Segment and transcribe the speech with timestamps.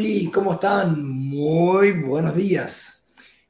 [0.00, 1.06] Sí, ¿cómo están?
[1.06, 3.02] Muy buenos días.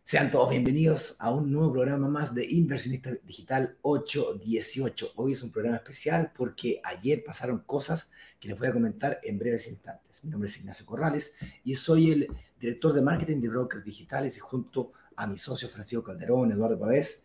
[0.03, 5.13] Sean todos bienvenidos a un nuevo programa más de Inversionista Digital 818.
[5.15, 9.39] Hoy es un programa especial porque ayer pasaron cosas que les voy a comentar en
[9.39, 10.25] breves instantes.
[10.25, 12.29] Mi nombre es Ignacio Corrales y soy el
[12.59, 17.23] director de marketing de Brokers Digitales y junto a mi socio Francisco Calderón, Eduardo Pavés,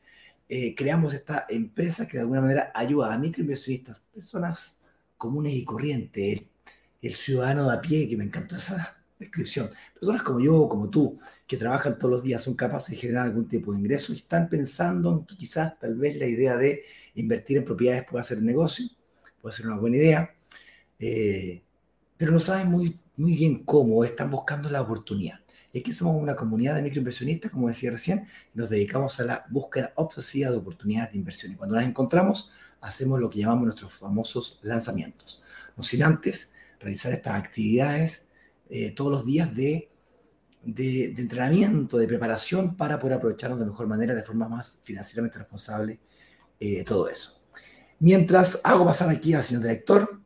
[0.48, 4.76] eh, creamos esta empresa que de alguna manera ayuda a microinversionistas, personas
[5.17, 6.43] comunes y corrientes,
[7.01, 9.69] el ciudadano de a pie, que me encantó esa descripción.
[9.93, 13.47] Personas como yo, como tú, que trabajan todos los días, son capaces de generar algún
[13.47, 16.83] tipo de ingreso y están pensando en que quizás tal vez la idea de
[17.15, 18.85] invertir en propiedades pueda ser un negocio,
[19.41, 20.35] puede ser una buena idea,
[20.99, 21.62] eh,
[22.17, 25.40] pero no saben muy, muy bien cómo, están buscando la oportunidad.
[25.71, 29.91] Y aquí somos una comunidad de microinversionistas, como decía recién, nos dedicamos a la búsqueda
[29.95, 31.51] obsesiva de oportunidades de inversión.
[31.51, 35.43] Y cuando las encontramos, hacemos lo que llamamos nuestros famosos lanzamientos.
[35.75, 38.24] No sin antes realizar estas actividades
[38.70, 39.91] eh, todos los días de,
[40.63, 45.99] entrenamiento, de preparación para poder aprovecharnos de mejor manera, de forma más financieramente responsable,
[46.60, 47.41] eh, todo eso.
[47.99, 50.20] Mientras hago pasar aquí al señor director,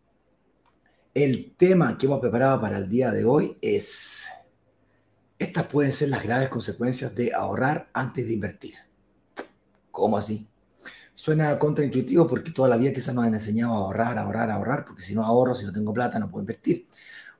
[1.13, 4.29] el tema que hemos preparado para el día de hoy es,
[5.37, 8.75] estas pueden ser las graves consecuencias de ahorrar antes de invertir.
[9.91, 10.47] ¿Cómo así?
[11.13, 15.01] Suena contraintuitivo porque toda la vida quizás nos han enseñado a ahorrar, ahorrar, ahorrar, porque
[15.01, 16.87] si no ahorro, si no tengo plata, no puedo invertir.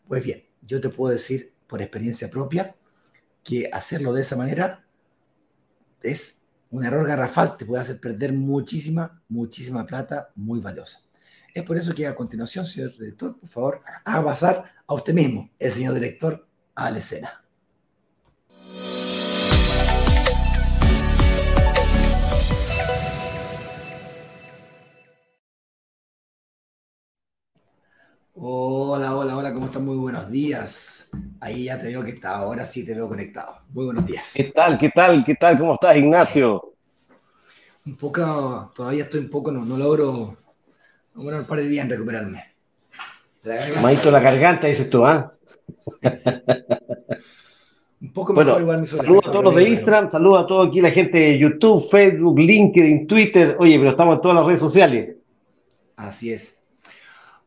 [0.06, 2.76] Pues bien, yo te puedo decir por experiencia propia
[3.44, 4.86] que hacerlo de esa manera
[6.02, 6.40] es
[6.72, 11.02] un error garrafal, te puede hacer perder muchísima, muchísima plata muy valiosa.
[11.54, 15.50] Es por eso que a continuación, señor director, por favor, haga pasar a usted mismo,
[15.58, 17.44] el señor director, a la escena.
[28.42, 29.84] Hola, hola, hola, ¿cómo están?
[29.84, 31.10] Muy buenos días.
[31.42, 33.58] Ahí ya te veo que está, ahora sí te veo conectado.
[33.74, 34.32] Muy buenos días.
[34.34, 34.78] ¿Qué tal?
[34.78, 35.26] ¿Qué tal?
[35.26, 35.60] ¿Qué tal?
[35.60, 36.74] ¿Cómo estás, Ignacio?
[37.86, 40.38] Un poco, todavía estoy un poco, no, no logro,
[41.16, 42.46] bueno, un par de días en recuperarme.
[43.82, 45.34] Maito la garganta, dices tú, ¿ah?
[48.00, 50.68] un poco mejor bueno, igual mi Saludos a todos los de Instagram, saludos a toda
[50.70, 53.58] aquí la gente de YouTube, Facebook, LinkedIn, Twitter.
[53.60, 55.18] Oye, pero estamos en todas las redes sociales.
[55.98, 56.59] Así es.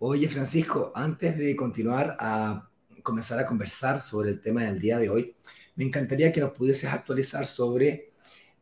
[0.04, 2.68] Oye, Francisco, antes de continuar a
[3.04, 5.36] comenzar a conversar sobre el tema del día de hoy,
[5.76, 8.10] me encantaría que nos pudieses actualizar sobre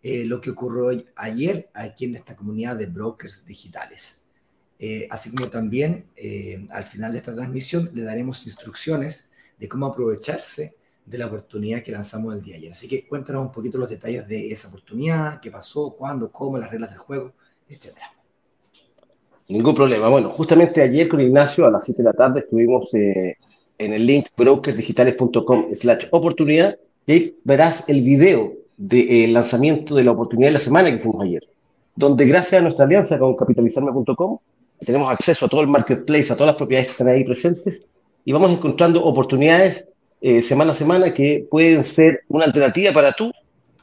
[0.03, 4.21] eh, lo que ocurrió ayer aquí en esta comunidad de brokers digitales.
[4.79, 9.87] Eh, así como también eh, al final de esta transmisión le daremos instrucciones de cómo
[9.87, 12.73] aprovecharse de la oportunidad que lanzamos el día de ayer.
[12.73, 16.71] Así que cuéntanos un poquito los detalles de esa oportunidad, qué pasó, cuándo, cómo, las
[16.71, 17.33] reglas del juego,
[17.67, 18.20] etcétera.
[19.51, 20.09] Ningún problema.
[20.09, 23.35] Bueno, justamente ayer con Ignacio a las 7 de la tarde estuvimos eh,
[23.79, 30.13] en el link brokersdigitales.com slash oportunidad y verás el video del de, lanzamiento de la
[30.13, 31.43] oportunidad de la semana que hicimos ayer,
[31.97, 34.39] donde gracias a nuestra alianza con capitalizarme.com
[34.87, 37.85] tenemos acceso a todo el marketplace, a todas las propiedades que están ahí presentes
[38.25, 39.85] y vamos encontrando oportunidades
[40.21, 43.33] eh, semana a semana que pueden ser una alternativa para tú,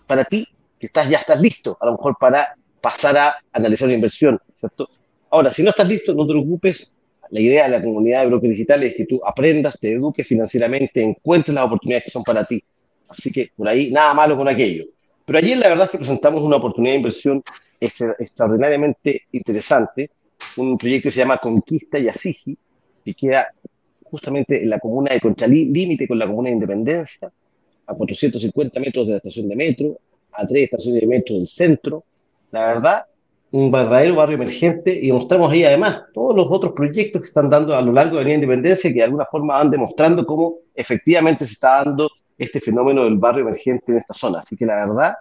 [0.07, 0.47] para ti,
[0.79, 4.88] que estás ya estás listo, a lo mejor para pasar a analizar la inversión, ¿cierto?
[5.29, 6.93] Ahora, si no estás listo, no te preocupes.
[7.29, 11.01] La idea de la comunidad de brokers digitales es que tú aprendas, te eduques financieramente,
[11.01, 12.63] encuentres las oportunidades que son para ti.
[13.09, 14.85] Así que por ahí nada malo con aquello.
[15.25, 17.43] Pero ayer la verdad es que presentamos una oportunidad de inversión
[17.79, 20.11] extraordinariamente interesante,
[20.55, 22.57] un proyecto que se llama Conquista y Asigi,
[23.03, 23.47] que queda
[24.03, 27.29] justamente en la comuna de Conchalí, límite con la comuna de Independencia,
[27.85, 29.99] a 450 metros de la estación de metro,
[30.31, 32.03] a tres estaciones de metro del centro.
[32.51, 33.05] La verdad,
[33.52, 37.76] un verdadero barrio emergente y mostramos ahí además todos los otros proyectos que están dando
[37.76, 41.53] a lo largo de la Independencia que de alguna forma van demostrando cómo efectivamente se
[41.53, 44.40] está dando este fenómeno del barrio emergente en esta zona.
[44.40, 45.14] Así que la verdad,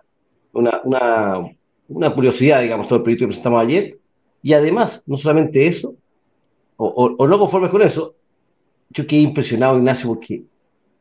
[0.53, 1.45] una, una,
[1.89, 3.99] una curiosidad, digamos, todo el proyecto que presentamos ayer.
[4.43, 5.95] Y además, no solamente eso,
[6.77, 8.15] o, o, o no conformes con eso,
[8.91, 10.43] yo quedé impresionado, Ignacio, porque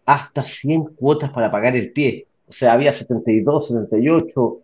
[0.06, 2.28] hasta 100 cuotas para pagar el pie.
[2.48, 4.62] O sea, había 72, 78,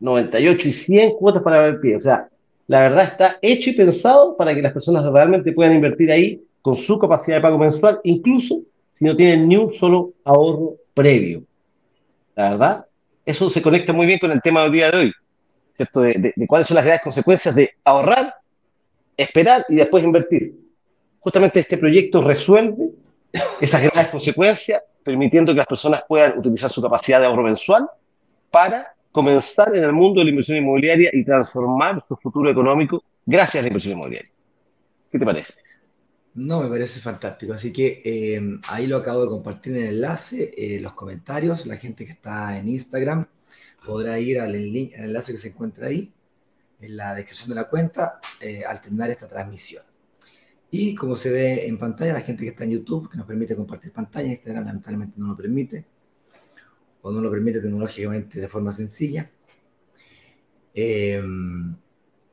[0.00, 1.96] 98 y 100 cuotas para ver pie.
[1.96, 2.28] O sea,
[2.66, 6.76] la verdad está hecho y pensado para que las personas realmente puedan invertir ahí con
[6.76, 8.60] su capacidad de pago mensual, incluso
[8.98, 11.42] si no tienen ni un solo ahorro previo.
[12.34, 12.86] La verdad,
[13.24, 15.12] eso se conecta muy bien con el tema del día de hoy,
[15.76, 16.00] ¿cierto?
[16.00, 18.34] De, de cuáles son las graves consecuencias de ahorrar,
[19.16, 20.54] esperar y después invertir.
[21.20, 22.90] Justamente este proyecto resuelve
[23.60, 27.88] esas graves consecuencias, permitiendo que las personas puedan utilizar su capacidad de ahorro mensual
[28.50, 33.56] para comenzar en el mundo de la inversión inmobiliaria y transformar su futuro económico gracias
[33.56, 34.30] a la inversión inmobiliaria.
[35.10, 35.54] ¿Qué te parece?
[36.34, 37.54] No, me parece fantástico.
[37.54, 41.64] Así que eh, ahí lo acabo de compartir en el enlace, eh, los comentarios.
[41.64, 43.26] La gente que está en Instagram
[43.86, 46.12] podrá ir al link, al enlace que se encuentra ahí,
[46.78, 49.82] en la descripción de la cuenta, eh, al terminar esta transmisión.
[50.70, 53.56] Y como se ve en pantalla, la gente que está en YouTube, que nos permite
[53.56, 55.86] compartir pantalla, Instagram lamentablemente no lo permite,
[57.06, 59.30] o no lo permite tecnológicamente de forma sencilla.
[60.74, 61.22] Eh,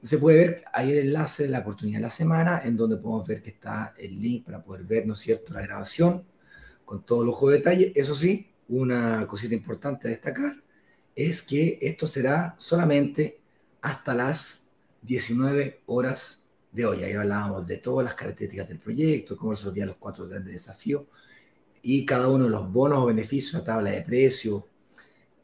[0.01, 3.27] se puede ver ahí el enlace de la oportunidad de la semana, en donde podemos
[3.27, 6.25] ver que está el link para poder ver, ¿no es cierto?, la grabación
[6.85, 7.93] con todo lujo de detalle.
[7.95, 10.53] Eso sí, una cosita importante a destacar
[11.15, 13.39] es que esto será solamente
[13.79, 14.63] hasta las
[15.03, 17.03] 19 horas de hoy.
[17.03, 21.03] Ahí hablábamos de todas las características del proyecto, cómo resolvía los cuatro grandes desafíos
[21.85, 24.63] y cada uno de los bonos o beneficios, la tabla de precios.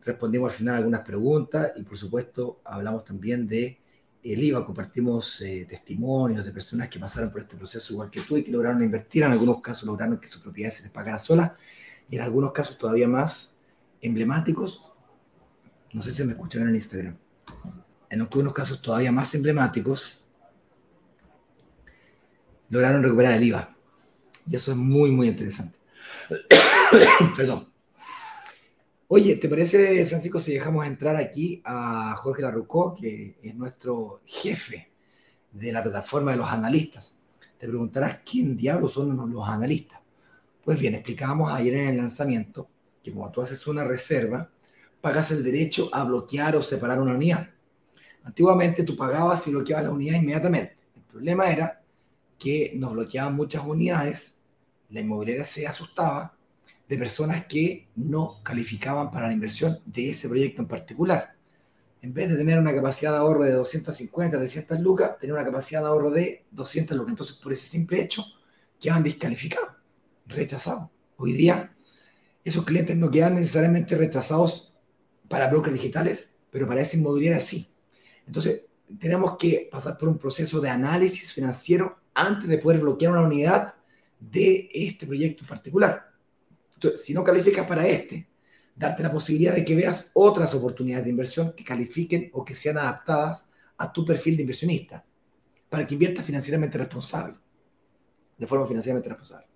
[0.03, 3.77] Respondimos al final algunas preguntas y por supuesto hablamos también de
[4.23, 8.43] IVA, compartimos eh, testimonios de personas que pasaron por este proceso igual que tú y
[8.43, 11.57] que lograron invertir, en algunos casos lograron que su propiedad se les pagara sola
[12.09, 13.55] y en algunos casos todavía más
[14.01, 14.81] emblemáticos,
[15.91, 17.17] no sé si me escuchan en Instagram,
[18.09, 20.17] en algunos casos todavía más emblemáticos,
[22.69, 23.75] lograron recuperar el IVA.
[24.47, 25.78] Y eso es muy, muy interesante.
[27.35, 27.69] Perdón.
[29.07, 34.91] Oye, ¿te parece, Francisco, si dejamos entrar aquí a Jorge Larrucó, que es nuestro jefe
[35.51, 37.15] de la plataforma de los analistas?
[37.57, 39.99] Te preguntarás quién diablos son los analistas.
[40.63, 42.69] Pues bien, explicábamos ayer en el lanzamiento
[43.03, 44.49] que cuando tú haces una reserva,
[45.01, 47.49] pagas el derecho a bloquear o separar una unidad.
[48.23, 50.77] Antiguamente tú pagabas y bloqueabas la unidad inmediatamente.
[50.95, 51.81] El problema era
[52.37, 54.37] que nos bloqueaban muchas unidades,
[54.89, 56.35] la inmobiliaria se asustaba
[56.87, 61.35] de personas que no calificaban para la inversión de ese proyecto en particular.
[62.01, 65.81] En vez de tener una capacidad de ahorro de 250, 300 lucas, tener una capacidad
[65.81, 67.11] de ahorro de 200 lucas.
[67.11, 68.23] Entonces, por ese simple hecho,
[68.79, 69.75] quedaban descalificados,
[70.25, 70.89] rechazados.
[71.17, 71.75] Hoy día,
[72.43, 74.73] esos clientes no quedan necesariamente rechazados
[75.27, 77.69] para brokers digitales, pero para esa inmobiliaria sí.
[78.25, 78.63] Entonces,
[78.99, 83.75] tenemos que pasar por un proceso de análisis financiero antes de poder bloquear una unidad
[84.19, 86.09] de este proyecto en particular
[86.95, 88.27] si no calificas para este,
[88.75, 92.77] darte la posibilidad de que veas otras oportunidades de inversión que califiquen o que sean
[92.77, 93.45] adaptadas
[93.77, 95.05] a tu perfil de inversionista,
[95.69, 97.35] para que inviertas financieramente responsable,
[98.37, 99.47] de forma financieramente responsable.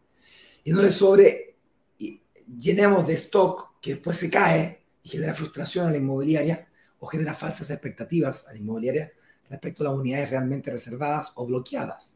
[0.64, 1.58] Y no le sobre,
[1.98, 2.22] y
[2.58, 6.68] llenemos de stock que después se cae y genera frustración a la inmobiliaria
[7.00, 9.12] o genera falsas expectativas a la inmobiliaria
[9.50, 12.13] respecto a las unidades realmente reservadas o bloqueadas.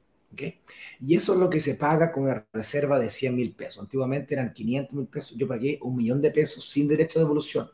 [0.99, 3.81] Y eso es lo que se paga con una reserva de 100 mil pesos.
[3.81, 7.69] Antiguamente eran 500 mil pesos, yo pagué un millón de pesos sin derecho de devolución.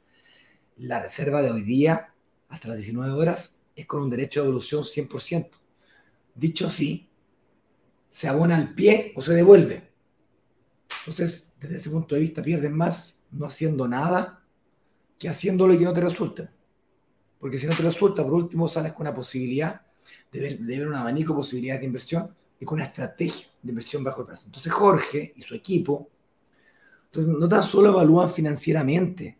[0.77, 2.13] La reserva de hoy día,
[2.49, 5.49] hasta las 19 horas, es con un derecho de devolución 100%.
[6.35, 7.09] Dicho así,
[8.09, 9.89] se abona al pie o se devuelve.
[10.99, 14.43] Entonces, desde ese punto de vista, pierdes más no haciendo nada
[15.17, 16.49] que haciéndolo y que no te resulte.
[17.39, 19.81] Porque si no te resulta, por último, sales con una posibilidad
[20.31, 23.69] de ver, de ver un abanico de posibilidades de inversión y con una estrategia de
[23.69, 24.45] inversión bajo el plazo.
[24.47, 26.09] Entonces Jorge y su equipo
[27.13, 29.37] entonces, no tan solo evalúan financieramente,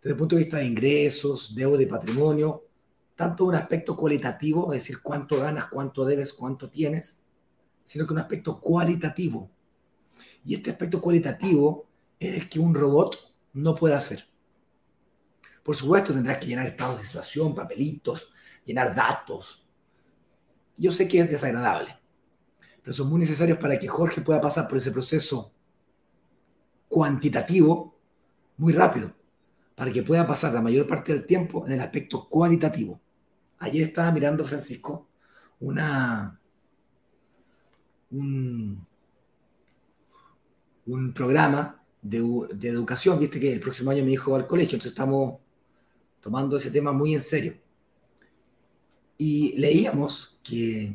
[0.00, 2.66] desde el punto de vista de ingresos, deuda y patrimonio,
[3.16, 7.18] tanto un aspecto cualitativo, es decir, cuánto ganas, cuánto debes, cuánto tienes,
[7.84, 9.50] sino que un aspecto cualitativo.
[10.44, 11.88] Y este aspecto cualitativo
[12.20, 13.16] es el que un robot
[13.54, 14.28] no puede hacer.
[15.64, 18.28] Por supuesto, tendrás que llenar estados de situación, papelitos,
[18.64, 19.66] llenar datos.
[20.76, 21.97] Yo sé que es desagradable,
[22.82, 25.52] pero son muy necesarios para que Jorge pueda pasar por ese proceso
[26.88, 27.94] cuantitativo
[28.56, 29.12] muy rápido,
[29.74, 33.00] para que pueda pasar la mayor parte del tiempo en el aspecto cualitativo.
[33.58, 35.08] Ayer estaba mirando, Francisco,
[35.60, 36.40] una,
[38.10, 38.86] un,
[41.14, 42.22] programa de,
[42.54, 45.40] de, educación, viste que el próximo año mi hijo va al colegio, entonces estamos
[46.20, 47.54] tomando ese tema muy en serio.
[49.16, 50.94] Y leíamos que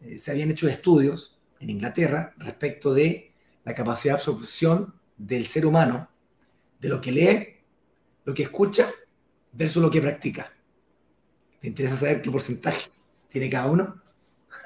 [0.00, 3.32] eh, se habían hecho estudios en Inglaterra respecto de
[3.64, 6.08] la capacidad de absorción del ser humano,
[6.80, 7.56] de lo que lee,
[8.24, 8.90] lo que escucha,
[9.52, 10.52] versus lo que practica.
[11.60, 12.90] ¿Te interesa saber qué porcentaje
[13.28, 14.02] tiene cada uno?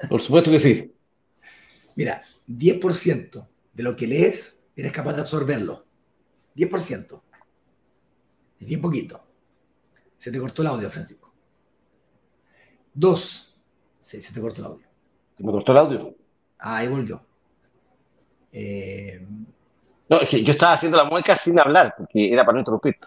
[0.09, 0.93] Por supuesto que sí.
[1.95, 5.85] Mira, 10% de lo que lees eres capaz de absorberlo.
[6.55, 7.21] 10%.
[8.59, 9.21] Es bien poquito.
[10.17, 11.33] Se te cortó el audio, Francisco.
[12.93, 13.57] Dos.
[13.99, 14.82] Sí, se te cortó el audio.
[15.39, 16.15] ¿Me cortó el audio?
[16.59, 17.21] Ah, ahí volvió.
[18.51, 19.25] Eh...
[20.09, 22.97] No, es que yo estaba haciendo la mueca sin hablar, porque era para no interrumpir.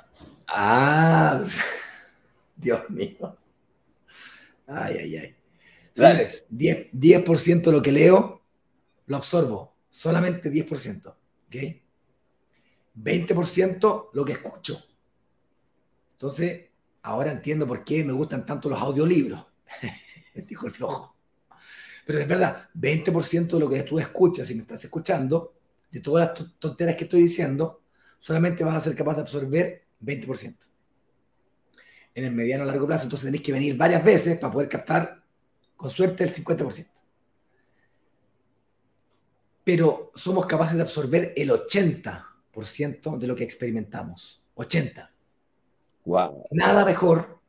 [0.49, 1.45] Ah,
[2.57, 3.37] Dios mío.
[4.67, 5.37] Ay, ay, ay.
[5.95, 6.49] ¿Sabes?
[6.51, 8.43] 10%, 10 de lo que leo
[9.07, 11.07] lo absorbo, solamente 10%.
[11.07, 11.57] ¿Ok?
[12.97, 14.83] 20% lo que escucho.
[16.13, 16.71] Entonces,
[17.03, 19.47] ahora entiendo por qué me gustan tanto los audiolibros.
[20.35, 21.16] Dijo el flojo.
[22.07, 25.55] Pero es verdad, 20% de lo que tú escuchas, si me estás escuchando,
[25.91, 27.83] de todas las tonteras que estoy diciendo,
[28.21, 30.57] solamente vas a ser capaz de absorber 20%.
[32.15, 35.21] En el mediano a largo plazo, entonces tenés que venir varias veces para poder captar,
[35.77, 36.87] con suerte, el 50%.
[39.65, 44.41] Pero somos capaces de absorber el 80% de lo que experimentamos.
[44.55, 45.11] 80%.
[46.05, 46.45] Wow.
[46.53, 47.41] Nada mejor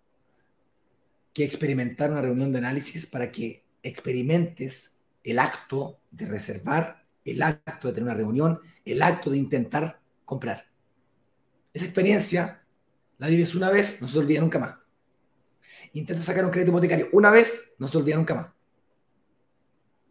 [1.32, 7.88] que experimentar una reunión de análisis para que experimentes el acto de reservar, el acto
[7.88, 10.66] de tener una reunión, el acto de intentar comprar.
[11.74, 12.64] Esa experiencia
[13.18, 14.76] la vives una vez, no se olvida nunca más.
[15.94, 18.48] Intenta sacar un crédito hipotecario una vez, no se olvida nunca más.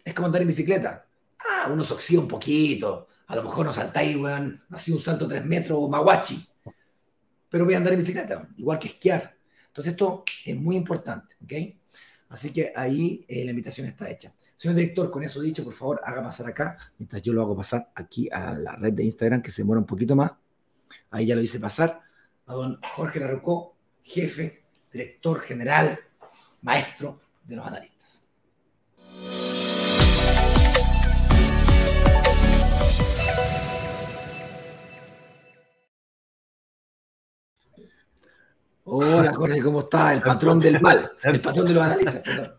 [0.04, 1.06] Es como andar en bicicleta.
[1.38, 3.08] Ah, uno se oxida un poquito.
[3.26, 6.46] A lo mejor no saltáis, weón, así un salto 3 metros, maguachi.
[7.48, 9.36] Pero voy a andar en bicicleta, igual que esquiar.
[9.66, 11.52] Entonces esto es muy importante, ¿ok?
[12.28, 14.32] Así que ahí eh, la invitación está hecha.
[14.56, 17.90] Señor director, con eso dicho, por favor, haga pasar acá, mientras yo lo hago pasar
[17.94, 20.32] aquí a la red de Instagram, que se muera un poquito más.
[21.10, 22.00] Ahí ya lo hice pasar
[22.46, 25.98] a don Jorge Larocó, jefe, director general,
[26.62, 27.95] maestro de los analistas.
[38.88, 40.14] Hola Jorge, ¿cómo está?
[40.14, 42.52] El patrón del mal, el patrón de los analistas.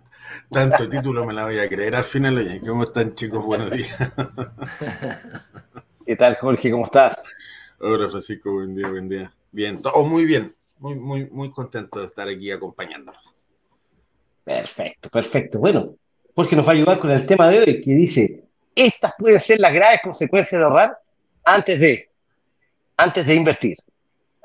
[0.51, 2.60] Tanto título me la voy a creer al final, oye.
[2.60, 3.46] ¿Cómo están chicos?
[3.46, 3.96] Buenos días.
[6.05, 6.69] ¿Qué tal Jorge?
[6.69, 7.24] ¿Cómo estás?
[7.79, 9.31] Hola Francisco, buen día, buen día.
[9.53, 10.53] Bien, todo muy bien.
[10.79, 13.34] Muy, muy, muy contento de estar aquí acompañándonos.
[14.43, 15.60] Perfecto, perfecto.
[15.60, 15.96] Bueno,
[16.36, 18.43] Jorge nos va a ayudar con el tema de hoy que dice,
[18.75, 20.98] estas pueden ser las graves consecuencias de ahorrar
[21.46, 22.10] antes de,
[22.98, 23.77] antes de invertir.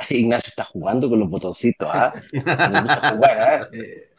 [0.10, 2.12] Ignacio está jugando con los botoncitos, ¿ah?
[2.46, 3.68] ¿ah?
[3.72, 4.10] Eh,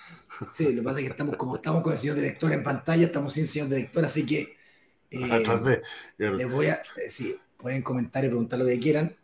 [0.55, 3.05] sí, lo que pasa es que estamos, como estamos con el señor director en pantalla,
[3.05, 4.57] estamos sin señor director, así que
[5.11, 5.81] eh,
[6.17, 9.15] les voy a, eh, sí, pueden comentar y preguntar lo que quieran.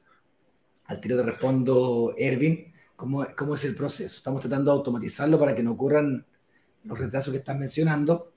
[0.85, 4.17] Al tiro te respondo, Ervin, ¿cómo, ¿cómo es el proceso?
[4.17, 6.25] Estamos tratando de automatizarlo para que no ocurran
[6.83, 8.31] los retrasos que estás mencionando,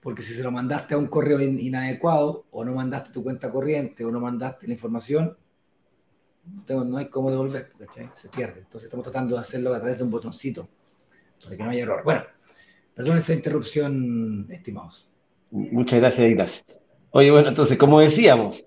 [0.00, 4.04] porque si se lo mandaste a un correo inadecuado, o no mandaste tu cuenta corriente,
[4.04, 5.36] o no mandaste la información,
[6.68, 7.70] no, hay cómo devolver,
[8.14, 8.60] Se pierde.
[8.60, 10.68] Entonces estamos tratando de hacerlo a través de un botoncito,
[11.42, 12.02] para que no haya error.
[12.04, 12.22] Bueno,
[12.94, 15.08] perdón esa interrupción, estimados.
[15.50, 16.64] Muchas gracias, Ignacio.
[17.10, 18.64] Oye, bueno, entonces, como decíamos,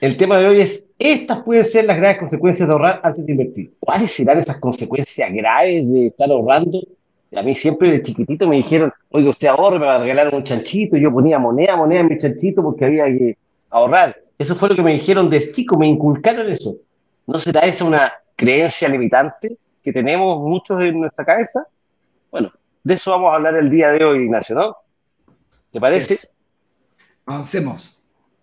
[0.00, 3.32] el tema de hoy es, estas pueden ser las graves consecuencias de ahorrar antes de
[3.32, 3.74] invertir.
[3.80, 6.80] ¿Cuáles serán esas consecuencias graves de estar ahorrando?
[7.34, 10.44] A mí siempre de chiquitito me dijeron, oye, usted ahorre, me va a regalar un
[10.44, 10.96] chanchito.
[10.96, 13.36] Yo ponía moneda, moneda en mi chanchito porque había que
[13.70, 14.16] ahorrar.
[14.38, 16.76] Eso fue lo que me dijeron de chico, me inculcaron eso.
[17.26, 21.66] ¿No será esa una creencia limitante que tenemos muchos en nuestra cabeza?
[22.30, 22.52] Bueno,
[22.84, 24.76] de eso vamos a hablar el día de hoy, Ignacio, ¿no?
[25.72, 26.28] ¿Te parece?
[27.24, 28.00] Avancemos.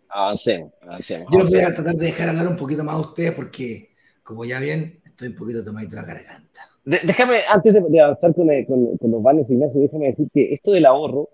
[0.10, 1.28] Avancemos, avancemos.
[1.32, 4.60] Yo voy a tratar de dejar hablar un poquito más a ustedes porque, como ya
[4.60, 6.70] ven, estoy un poquito tomadito la garganta.
[6.84, 11.30] déjame, antes de, avanzar con, los vanes, Ignacio, déjame decir que esto del ahorro,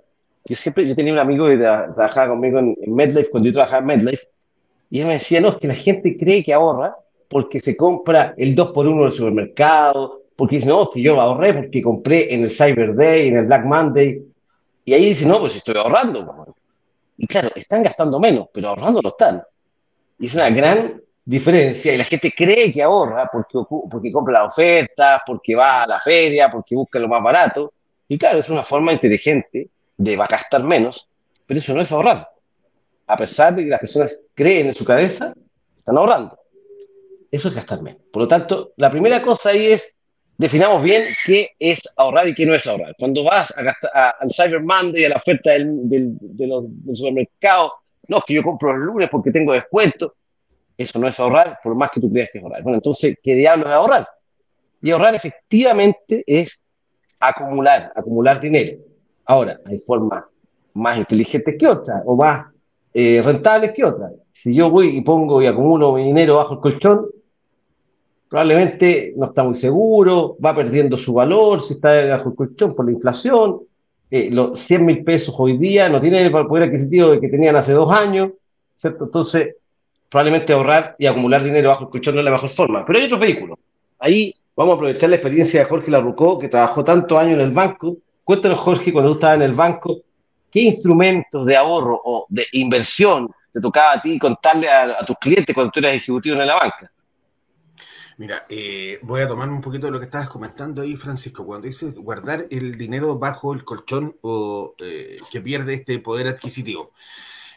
[0.46, 3.80] yo siempre, yo tenía un amigo que trabajaba conmigo en, en MedLife, cuando yo trabajaba
[3.80, 4.28] en MedLife,
[4.92, 6.96] y él me decía, no, es que la gente cree que ahorra
[7.30, 12.34] porque se compra el 2x1 del supermercado, porque dice, no, que yo ahorré porque compré
[12.34, 14.22] en el Cyber Day, en el Black Monday.
[14.84, 16.56] Y ahí dice, no, pues estoy ahorrando.
[17.18, 19.44] Y claro, están gastando menos, pero ahorrando no están.
[20.18, 23.60] Y es una gran diferencia y la gente cree que ahorra porque,
[23.92, 27.74] porque compra las ofertas, porque va a la feria, porque busca lo más barato.
[28.08, 31.08] Y claro, es una forma inteligente de gastar menos,
[31.46, 32.28] pero eso no es ahorrar.
[33.06, 35.34] A pesar de que las personas creen en su cabeza,
[35.78, 36.39] están ahorrando
[37.32, 38.02] eso es gastar menos.
[38.12, 39.84] Por lo tanto, la primera cosa ahí es,
[40.38, 42.96] definamos bien qué es ahorrar y qué no es ahorrar.
[42.98, 46.18] Cuando vas a gastar, al Cyber Monday, a la oferta del,
[46.94, 47.74] supermercado,
[48.08, 50.16] no, es que yo compro los lunes porque tengo descuento.
[50.78, 52.64] Eso no es ahorrar, por más que tú creas que es ahorrar.
[52.64, 54.08] Bueno, entonces, ¿qué diablos es ahorrar?
[54.82, 56.60] Y ahorrar efectivamente es
[57.20, 58.78] acumular, acumular dinero.
[59.26, 60.24] Ahora, hay formas
[60.74, 62.48] más inteligentes que otras, o más
[62.94, 64.14] eh, rentables que otras.
[64.32, 67.08] Si yo voy y pongo y acumulo mi dinero bajo el colchón,
[68.30, 72.86] probablemente no está muy seguro, va perdiendo su valor si está bajo el colchón por
[72.86, 73.62] la inflación.
[74.12, 77.56] Eh, los 100 mil pesos hoy día no tienen el poder adquisitivo de que tenían
[77.56, 78.32] hace dos años,
[78.76, 79.06] ¿cierto?
[79.06, 79.56] Entonces,
[80.10, 82.86] probablemente ahorrar y acumular dinero bajo el colchón no es la mejor forma.
[82.86, 83.60] Pero hay otros vehículos.
[84.00, 87.52] Ahí vamos a aprovechar la experiencia de Jorge Larrucó, que trabajó tantos años en el
[87.52, 87.98] banco.
[88.24, 90.02] Cuéntanos, Jorge, cuando tú estabas en el banco,
[90.52, 95.54] ¿qué instrumentos de ahorro o de inversión te tocaba a ti contarle a, tus clientes
[95.54, 96.92] cuando tú eras ejecutivo en la banca?
[98.20, 101.46] Mira, eh, voy a tomarme un poquito de lo que estabas comentando ahí, Francisco.
[101.46, 106.92] Cuando dices guardar el dinero bajo el colchón o eh, que pierde este poder adquisitivo,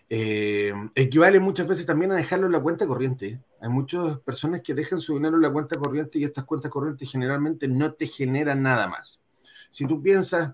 [0.09, 3.41] eh, equivale muchas veces también a dejarlo en la cuenta corriente.
[3.61, 7.11] Hay muchas personas que dejan su dinero en la cuenta corriente y estas cuentas corrientes
[7.11, 9.19] generalmente no te generan nada más.
[9.69, 10.53] Si tú piensas,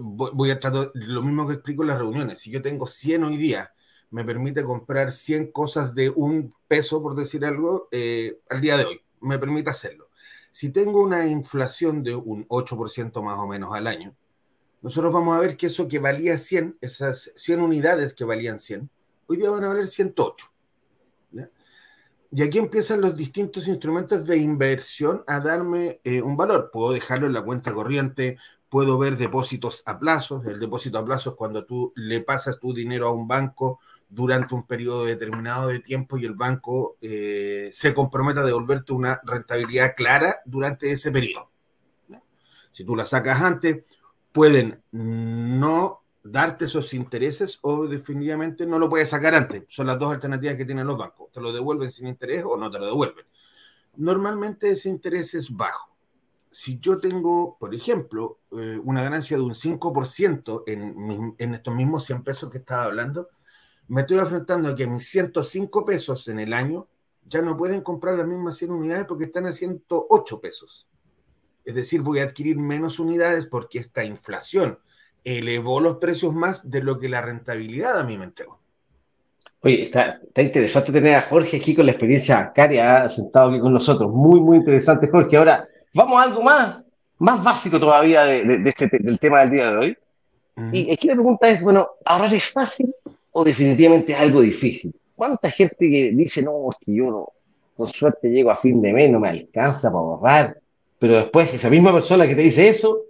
[0.00, 2.40] voy, a tratar lo mismo que explico en las reuniones.
[2.40, 3.72] Si yo tengo 100 hoy día,
[4.10, 7.88] me permite comprar 100 cosas de un peso, por decir algo,
[8.50, 10.08] al día de hoy me permite hacerlo.
[10.50, 14.14] Si tengo una inflación de un 8% más o menos al año,
[14.82, 18.90] nosotros vamos a ver que eso que valía 100, esas 100 unidades que valían 100,
[19.26, 20.52] hoy día van a valer 108.
[22.34, 26.70] Y aquí empiezan los distintos instrumentos de inversión a darme eh, un valor.
[26.72, 28.38] Puedo dejarlo en la cuenta corriente,
[28.70, 30.46] puedo ver depósitos a plazos.
[30.46, 33.80] El depósito a plazos es cuando tú le pasas tu dinero a un banco
[34.14, 39.18] durante un periodo determinado de tiempo y el banco eh, se compromete a devolverte una
[39.24, 41.50] rentabilidad clara durante ese periodo.
[42.72, 43.84] Si tú la sacas antes,
[44.30, 49.64] pueden no darte esos intereses o definitivamente no lo puedes sacar antes.
[49.68, 51.32] Son las dos alternativas que tienen los bancos.
[51.32, 53.24] Te lo devuelven sin interés o no te lo devuelven.
[53.96, 55.96] Normalmente ese interés es bajo.
[56.50, 62.04] Si yo tengo, por ejemplo, eh, una ganancia de un 5% en, en estos mismos
[62.04, 63.30] 100 pesos que estaba hablando,
[63.88, 66.86] me estoy enfrentando a que mis 105 pesos en el año
[67.26, 70.86] ya no pueden comprar las mismas 100 unidades porque están a 108 pesos.
[71.64, 74.78] Es decir, voy a adquirir menos unidades porque esta inflación
[75.24, 78.58] elevó los precios más de lo que la rentabilidad a mí me entregó.
[79.60, 84.10] Oye, está, interesante tener a Jorge aquí con la experiencia bancaria sentado aquí con nosotros.
[84.10, 85.36] Muy, muy interesante, Jorge.
[85.36, 86.82] Ahora, vamos a algo más,
[87.18, 89.98] más básico todavía de, este, del tema del día de hoy.
[90.72, 92.92] Y aquí la pregunta es, bueno, ¿ahorrar es fácil
[93.32, 94.94] o definitivamente es algo difícil.
[95.14, 97.28] ¿Cuánta gente que dice, no, es que yo no,
[97.76, 100.56] con suerte llego a fin de mes, no me alcanza para ahorrar?
[100.98, 103.00] Pero después esa misma persona que te dice eso,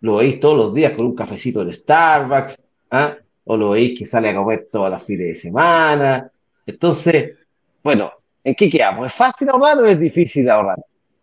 [0.00, 2.58] lo veis todos los días con un cafecito de Starbucks,
[2.90, 3.16] ¿ah?
[3.44, 6.30] o lo veis que sale a comer todas las fines de semana.
[6.66, 7.36] Entonces,
[7.82, 8.12] bueno,
[8.44, 9.06] ¿en qué quedamos?
[9.06, 10.78] ¿Es fácil ahorrar o es difícil ahorrar?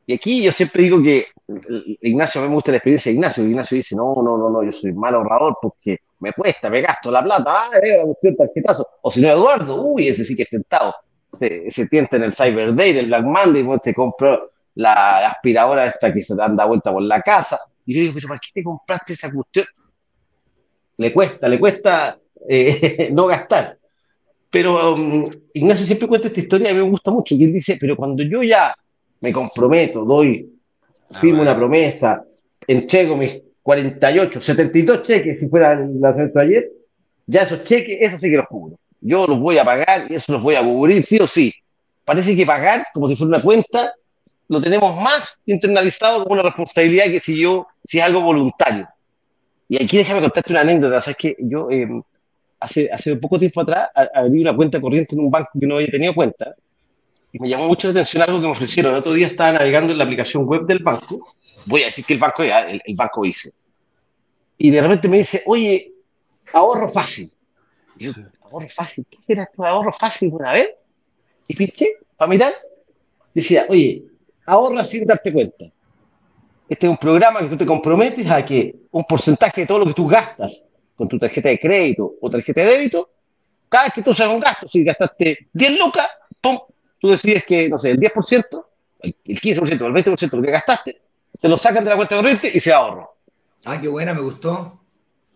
[0.05, 1.27] Y aquí yo siempre digo que
[2.01, 3.45] Ignacio, a mí me gusta la experiencia de Ignacio.
[3.45, 7.11] Ignacio dice, no, no, no, no, yo soy mal ahorrador porque me cuesta, me gasto
[7.11, 8.87] la plata, ah, eh, la cuestión tarjetazo.
[9.01, 10.95] O si no, Eduardo, uy, ese sí que es tentado.
[11.39, 15.87] Se, se tienta en el Cyber Day, el Black Monday, pues, se compró la aspiradora
[15.87, 17.59] esta que se te anda vuelta por la casa.
[17.85, 19.65] Y yo digo, pero ¿para qué te compraste esa cuestión?
[20.97, 23.77] Le cuesta, le cuesta eh, no gastar.
[24.49, 27.35] Pero um, Ignacio siempre cuenta esta historia y me gusta mucho.
[27.35, 28.73] Y él dice, pero cuando yo ya
[29.21, 30.49] me comprometo, doy,
[31.11, 32.23] ah, firmo una promesa,
[32.67, 36.71] entrego mis 48, 72 cheques si fuera el de ayer,
[37.25, 38.79] ya esos cheques, eso sí que los cubro.
[39.01, 41.53] Yo los voy a pagar y eso los voy a cubrir sí o sí.
[42.05, 43.93] Parece que pagar, como si fuera una cuenta,
[44.47, 48.87] lo tenemos más internalizado como una responsabilidad que si yo, si es algo voluntario.
[49.67, 52.01] Y aquí déjame contarte una anécdota, sabes que yo em,
[52.61, 55.91] hace, hace poco tiempo atrás abrí una cuenta corriente en un banco que no había
[55.91, 56.55] tenido cuenta
[57.31, 58.93] y me llamó mucho la atención algo que me ofrecieron.
[58.93, 61.35] El otro día estaba navegando en la aplicación web del banco.
[61.65, 63.53] Voy a decir que el banco, el, el banco hice.
[64.57, 65.93] Y de repente me dice, oye,
[66.53, 67.31] ahorro fácil.
[67.97, 68.11] Y yo,
[68.41, 70.69] ahorro fácil, ¿qué será esto de ahorro fácil una vez?
[71.47, 72.53] Y pinché para mirar.
[73.33, 74.03] Decía, oye,
[74.45, 75.65] ahorra sin darte cuenta.
[76.69, 79.85] Este es un programa que tú te comprometes a que un porcentaje de todo lo
[79.85, 80.63] que tú gastas
[80.95, 83.09] con tu tarjeta de crédito o tarjeta de débito,
[83.69, 86.09] cada vez que tú haces un gasto, si gastaste 10 lucas,
[86.41, 86.57] ¡pum!
[86.99, 88.65] Tú decides que, no sé, el 10%,
[89.01, 91.01] el 15%, el 20% de lo que gastaste,
[91.39, 93.15] te lo sacan de la cuenta corriente y se ahorro.
[93.65, 94.79] Ah, qué buena, me gustó.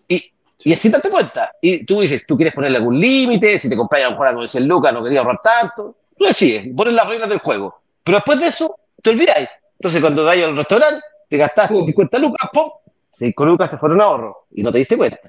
[0.08, 0.32] Y,
[0.63, 1.52] y así te cuenta.
[1.62, 4.45] Y tú dices, tú quieres ponerle algún límite, si te compras a lo mejor algo
[4.45, 5.95] de lucas, no querías ahorrar tanto.
[6.17, 7.82] Tú decides, pones las reglas del juego.
[8.04, 9.50] Pero después de eso, te olvidáis.
[9.80, 12.69] Entonces, cuando vayas al restaurante, te gastaste 50 lucas, ¡pum!
[13.17, 15.19] 5 lucas te fueron ahorro y no te diste cuenta.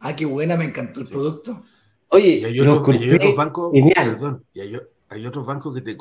[0.00, 1.62] Ah, qué buena, me encantó el producto.
[2.08, 4.76] Oye, y hay, otros, bancos, perdón, y hay,
[5.08, 5.96] hay otros bancos que te,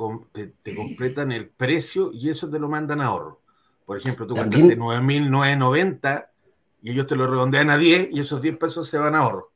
[0.63, 3.39] te, completan el precio y eso te lo mandan a ahorro.
[3.85, 6.27] Por ejemplo, tú gastaste 9.990
[6.81, 9.51] y ellos te lo redondean a 10 y esos 10 pesos se van a ahorro.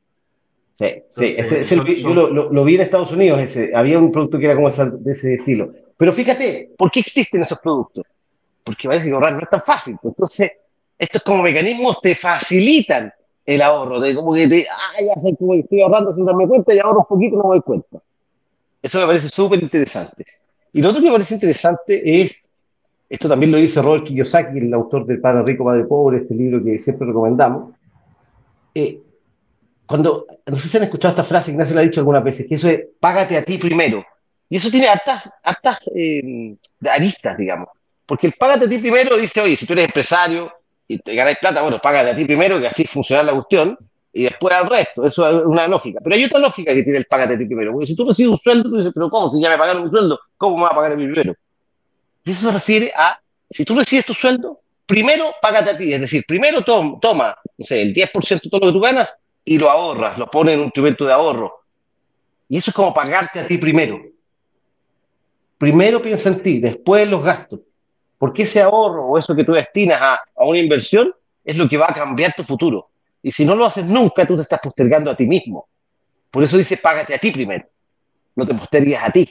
[0.78, 1.30] Sí,
[1.64, 5.12] sí yo lo, vi en Estados Unidos, ese, había un producto que era como de
[5.12, 5.72] ese estilo.
[5.96, 8.06] Pero fíjate, ¿por qué existen esos productos?
[8.64, 9.96] Porque parece que ahorrar no es tan fácil.
[10.02, 10.52] Entonces,
[10.98, 13.12] estos como mecanismos te facilitan
[13.44, 16.72] el ahorro, de como que te, ah, ya sé como estoy ahorrando sin darme cuenta
[16.72, 18.00] y ahorro un poquito y no me doy cuenta.
[18.82, 20.24] Eso me parece súper interesante.
[20.72, 22.36] Y lo otro que me parece interesante es,
[23.08, 26.62] esto también lo dice Robert Kiyosaki, el autor del Padre Rico, Padre Pobre, este libro
[26.62, 27.74] que siempre recomendamos,
[28.74, 29.00] eh,
[29.86, 32.54] cuando, no sé si han escuchado esta frase, Ignacio la ha dicho algunas veces, que
[32.54, 34.04] eso es págate a ti primero.
[34.48, 36.54] Y eso tiene hartas, eh,
[36.88, 37.68] aristas, digamos.
[38.06, 40.52] Porque el págate a ti primero dice, oye, si tú eres empresario
[40.86, 43.76] y te ganas plata, bueno, págate a ti primero, que así funciona la cuestión,
[44.12, 45.04] y después al resto.
[45.04, 46.00] Eso es una lógica.
[46.02, 47.72] Pero hay otra lógica que tiene el ti primero.
[47.72, 49.30] Porque si tú recibes un sueldo, tú dices, pero ¿cómo?
[49.30, 51.34] Si ya me pagaron un sueldo, ¿cómo me va a pagar a mí primero?
[52.24, 55.92] Y eso se refiere a, si tú recibes tu sueldo, primero págate a ti.
[55.92, 59.08] Es decir, primero toma, no sé, el 10% de todo lo que tú ganas
[59.44, 61.60] y lo ahorras, lo pones en un instrumento de ahorro.
[62.48, 64.00] Y eso es como pagarte a ti primero.
[65.56, 67.60] Primero piensa en ti, después en los gastos.
[68.18, 71.76] Porque ese ahorro o eso que tú destinas a, a una inversión es lo que
[71.76, 72.90] va a cambiar tu futuro.
[73.22, 75.68] Y si no lo haces nunca, tú te estás postergando a ti mismo.
[76.30, 77.66] Por eso dice, págate a ti primero.
[78.36, 79.28] No te postergues a ti.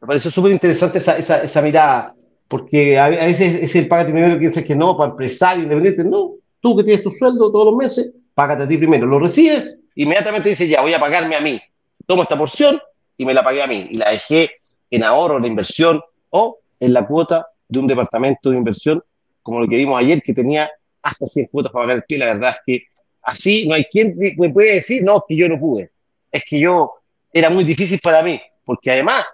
[0.00, 2.14] Me parece súper interesante esa, esa, mirada,
[2.48, 6.04] porque a, veces es el págate primero que que no, para empresario, independiente.
[6.04, 9.06] No, tú que tienes tu sueldo todos los meses, págate a ti primero.
[9.06, 11.60] Lo recibes, inmediatamente dices, ya, voy a pagarme a mí.
[12.06, 12.80] Tomo esta porción
[13.16, 13.88] y me la pagué a mí.
[13.90, 14.50] Y la dejé
[14.90, 19.02] en ahorro, en inversión o en la cuota de un departamento de inversión,
[19.42, 20.70] como lo que vimos ayer, que tenía
[21.02, 22.18] hasta 100 cuotas para pagar el.
[22.18, 22.86] La verdad es que
[23.22, 25.90] así no hay quien me puede decir, no, que yo no pude.
[26.30, 26.92] Es que yo
[27.32, 29.24] era muy difícil para mí, porque además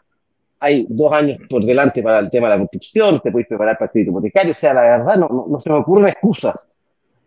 [0.59, 3.87] hay dos años por delante para el tema de la construcción, te puedes preparar para
[3.87, 6.71] el crédito hipotecario, o sea, la verdad no, no, se me ocurren excusas.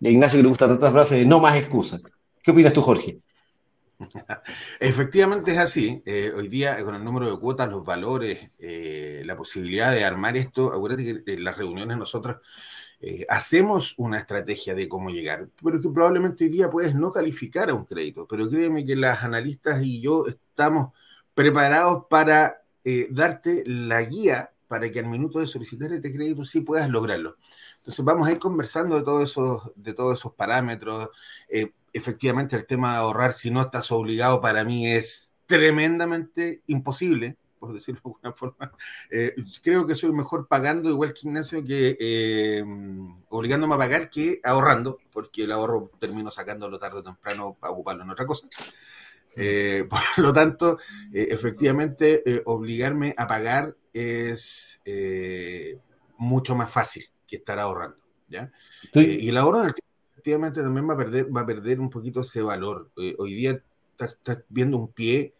[0.03, 2.01] A Ignacio que le gusta tantas frases de no más excusas.
[2.41, 3.19] ¿Qué opinas tú, Jorge?
[4.79, 6.01] Efectivamente es así.
[6.05, 10.37] Eh, hoy día, con el número de cuotas, los valores, eh, la posibilidad de armar
[10.37, 12.37] esto, acuérdate que en las reuniones nosotros
[13.01, 17.69] eh, hacemos una estrategia de cómo llegar, pero que probablemente hoy día puedes no calificar
[17.69, 18.27] a un crédito.
[18.27, 20.93] Pero créeme que las analistas y yo estamos
[21.33, 22.63] preparados para
[23.11, 27.35] darte la guía para que al minuto de solicitar este crédito sí puedas lograrlo.
[27.77, 31.09] Entonces vamos a ir conversando de todos esos, de todos esos parámetros
[31.93, 37.73] efectivamente el tema de ahorrar, si no estás obligado, para mí es tremendamente imposible, por
[37.73, 38.71] decirlo de alguna forma.
[39.11, 42.63] Eh, creo que soy mejor pagando, igual que Ignacio, que eh,
[43.29, 48.03] obligándome a pagar que ahorrando, porque el ahorro termino sacándolo tarde o temprano para ocuparlo
[48.03, 48.47] en otra cosa.
[49.35, 50.79] Eh, por lo tanto,
[51.11, 54.81] efectivamente, obligarme a pagar es
[56.17, 57.97] mucho más fácil que estar ahorrando.
[58.27, 58.51] ¿ya?
[58.93, 61.89] y el ahorro en el tiempo efectivamente también va a perder, va a perder un
[61.89, 62.91] poquito ese valor.
[62.97, 63.63] Eh, hoy día
[63.97, 65.33] estás, viendo un pie.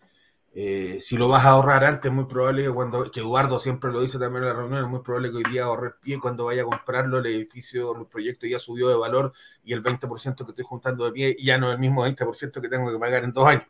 [0.62, 4.02] Eh, si lo vas a ahorrar antes, muy probable que cuando, que Eduardo siempre lo
[4.02, 6.64] dice también en la reunión, es muy probable que hoy día ahorre pie cuando vaya
[6.64, 9.32] a comprarlo, el edificio, el proyecto ya subió de valor
[9.64, 12.68] y el 20% que estoy juntando de pie ya no es el mismo 20% que
[12.68, 13.64] tengo que pagar en dos años.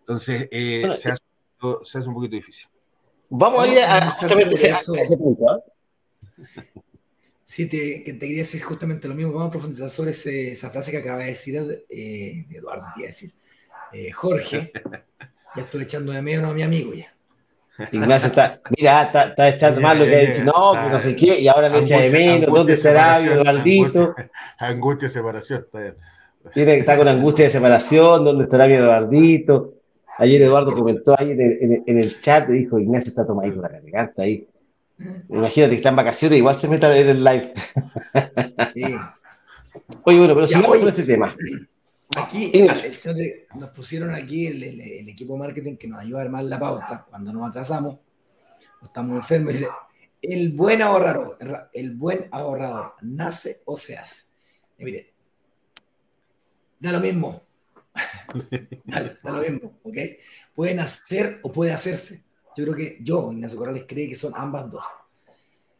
[0.00, 1.22] Entonces, eh, se, hace,
[1.84, 2.70] se, hace, un poquito difícil.
[3.28, 5.50] Vamos a ir a, ese punto.
[5.50, 5.58] ¿ah?
[7.44, 9.34] Sí, te, que te quería decir justamente lo mismo.
[9.34, 13.34] Vamos a profundizar sobre esa frase que acaba de decir eh, Eduardo, te decir.
[13.92, 14.72] Eh, Jorge,
[15.56, 17.12] ya estoy echando de menos a mi amigo ya.
[17.90, 21.16] Ignacio está, mira, está, está echando mal lo que ha dicho, no, que no sé
[21.16, 24.14] qué, y ahora me echa de menos, ¿dónde será Eduardito?
[24.58, 25.94] Angustia, de separación, está bien.
[26.52, 29.74] Tiene que estar con angustia de separación, ¿dónde estará mi Eduardito?
[30.18, 34.22] Ayer Eduardo comentó ahí en el, en el, chat, dijo, Ignacio está tomadito la garganta
[34.22, 34.46] ahí.
[35.30, 37.54] Imagínate que está en vacaciones, igual se meta en el live.
[40.04, 41.34] Oye, bueno, pero sigamos con este tema.
[42.16, 42.52] Aquí
[43.54, 47.32] nos pusieron aquí el, equipo de marketing que nos ayuda a armar la pauta cuando
[47.32, 47.98] nos atrasamos,
[48.82, 49.54] estamos enfermos.
[49.54, 49.68] Dice,
[50.20, 51.38] el buen ahorrador,
[51.72, 54.24] el buen ahorrador, ¿nace o se hace?
[54.78, 55.14] Y mire,
[56.78, 57.42] da lo mismo.
[58.84, 59.96] da, da, lo mismo, ¿ok?
[60.54, 62.24] Puede nacer o puede hacerse.
[62.56, 64.84] Yo creo que yo, Ignacio Corrales, cree que son ambas dos.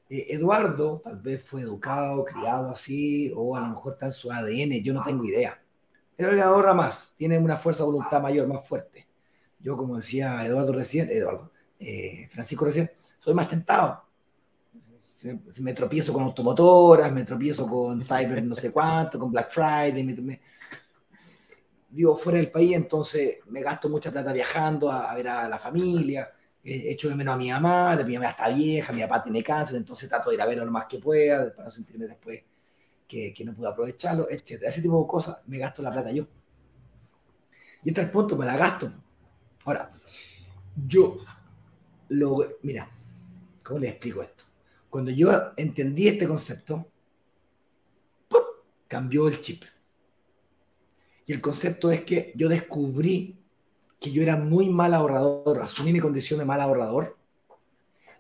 [0.09, 4.31] Eh, Eduardo tal vez fue educado, criado así, o a lo mejor está en su
[4.31, 5.62] ADN, yo no tengo idea.
[6.23, 9.09] Pero él ahorra más, tiene una fuerza de voluntad mayor, más fuerte.
[9.59, 14.05] Yo, como decía Eduardo recién, Eduardo, eh, Francisco recién, soy más tentado.
[15.59, 20.41] Me, tropiezo con automotoras, me tropiezo con Cyber no sé cuánto, con Black Friday,
[21.91, 26.33] vivo fuera del país, entonces me gasto mucha plata viajando a ver a la familia
[26.63, 30.09] hecho de menos a mi mamá, mi mamá está vieja, mi papá tiene cáncer, entonces
[30.09, 32.45] trato de ir a verlo lo más que pueda, para no sentirme después
[33.35, 34.62] que, no pude aprovecharlo, etc.
[34.62, 36.27] Ese tipo de cosas me gasto la plata yo.
[37.85, 38.90] Y hasta el punto, me la gasto.
[39.64, 39.90] Ahora,
[40.87, 41.18] yo,
[42.09, 42.88] lo, mira,
[43.62, 44.44] ¿cómo le explico esto?
[44.88, 46.87] Cuando yo entendí este concepto,
[48.88, 49.64] cambió el chip.
[51.27, 53.38] Y el concepto es que yo descubrí
[54.01, 57.16] que yo era muy mal ahorrador, asumí mi condición de mal ahorrador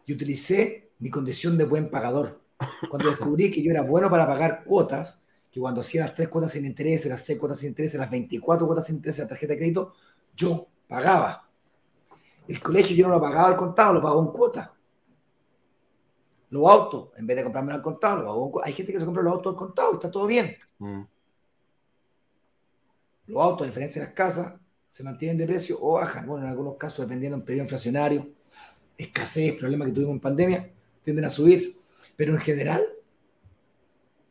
[0.06, 2.41] y utilicé mi condición de buen pagador.
[2.88, 5.18] Cuando descubrí que yo era bueno para pagar cuotas,
[5.50, 8.66] que cuando hacía las tres cuotas sin interés, las seis cuotas sin interés, las 24
[8.66, 9.92] cuotas sin interés de la tarjeta de crédito,
[10.34, 11.48] yo pagaba.
[12.48, 14.74] El colegio yo no lo pagaba al contado, lo pagaba en cuota.
[16.50, 18.68] Los autos, en vez de comprarme al contado, lo pago en cuota.
[18.68, 20.56] Hay gente que se compra los autos al contado y está todo bien.
[20.78, 21.02] Mm.
[23.26, 24.54] Los autos, a diferencia de las casas,
[24.90, 26.26] se mantienen de precio o bajan.
[26.26, 28.28] Bueno, en algunos casos, dependiendo del periodo inflacionario,
[28.98, 30.70] escasez, problemas que tuvimos en pandemia,
[31.02, 31.78] tienden a subir.
[32.16, 32.84] Pero en general,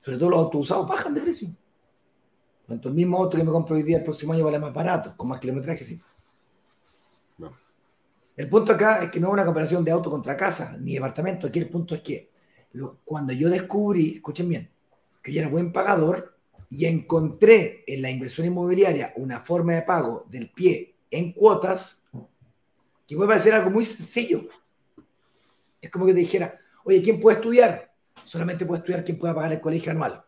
[0.01, 1.49] sobre todo los autos usados, bajan de precio.
[2.65, 5.13] Cuanto el mismo auto que me compro hoy día el próximo año vale más barato,
[5.17, 5.99] con más kilometraje, sí.
[8.37, 11.47] El punto acá es que no es una comparación de auto contra casa, ni departamento.
[11.47, 12.31] Aquí el punto es que
[13.03, 14.71] cuando yo descubrí, escuchen bien,
[15.21, 16.37] que yo era buen pagador
[16.69, 22.01] y encontré en la inversión inmobiliaria una forma de pago del pie en cuotas,
[23.05, 24.47] que puede parecer algo muy sencillo.
[25.81, 27.91] Es como que te dijera, oye, ¿quién puede estudiar?
[28.25, 30.23] Solamente puede estudiar quien pueda pagar el colegio anual.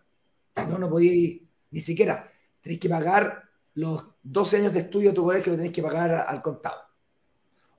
[0.56, 1.40] No, no podía
[1.72, 2.32] ni siquiera.
[2.62, 3.44] Tenéis que pagar
[3.76, 6.82] los 12 años de estudio de tu colegio, lo tenéis que pagar al contado.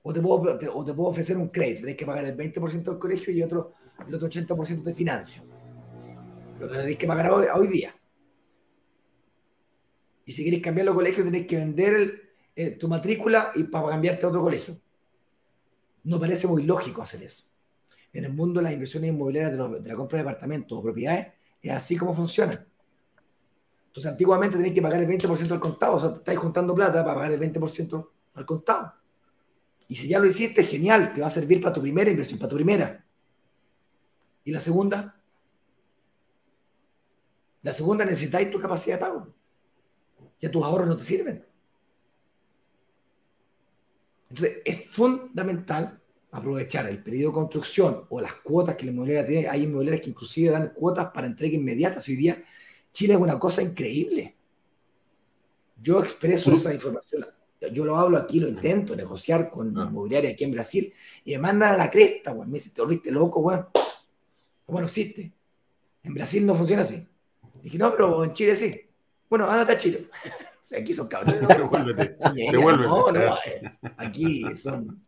[0.03, 3.73] O te, puedo, ofrecer un crédito, tenéis que pagar el 20% del colegio y otro,
[4.07, 5.43] el otro 80% de financio.
[6.59, 7.95] Lo tenéis que pagar hoy, día.
[10.25, 14.29] Y si queréis cambiar los colegios, tenéis que vender tu matrícula y para cambiarte a
[14.29, 14.79] otro colegio.
[16.03, 17.45] No parece muy lógico hacer eso
[18.15, 21.71] en el mundo de las inversiones inmobiliarias de, la compra de departamentos o propiedades, es
[21.71, 22.65] así como funciona.
[23.87, 27.15] Entonces, antiguamente tenéis que pagar el 20% al contado, o sea, estáis juntando plata para
[27.15, 28.93] pagar el 20% al contado.
[29.89, 32.49] Y si ya lo hiciste, genial, te va a servir para tu primera inversión, para
[32.49, 33.05] tu primera.
[34.45, 35.21] ¿Y la segunda?
[37.63, 39.33] La segunda necesitáis tu capacidad de pago.
[40.39, 41.45] Ya tus ahorros no te sirven.
[44.29, 46.01] Entonces, es fundamental
[46.35, 49.47] aprovechar el periodo de construcción o las cuotas que la inmobiliaria tiene.
[49.47, 52.01] Hay inmobiliarias que inclusive dan cuotas para entrega inmediata.
[52.05, 52.43] Hoy día
[52.91, 54.35] Chile es una cosa increíble.
[55.81, 57.25] Yo expreso esa información.
[57.71, 60.93] Yo lo hablo aquí, lo intento negociar con la inmobiliaria aquí en Brasil
[61.23, 63.69] y me mandan a la cresta, Me dicen, te volviste loco, bueno.
[64.67, 65.31] Bueno, existe.
[66.03, 67.07] En Brasil no funciona así.
[67.63, 68.81] dije, no, pero en Chile sí.
[69.29, 70.09] Bueno, ándate a Chile.
[70.77, 71.47] aquí son cabrones.
[72.51, 72.87] Devuélvete.
[72.87, 75.04] No, no, eh, aquí son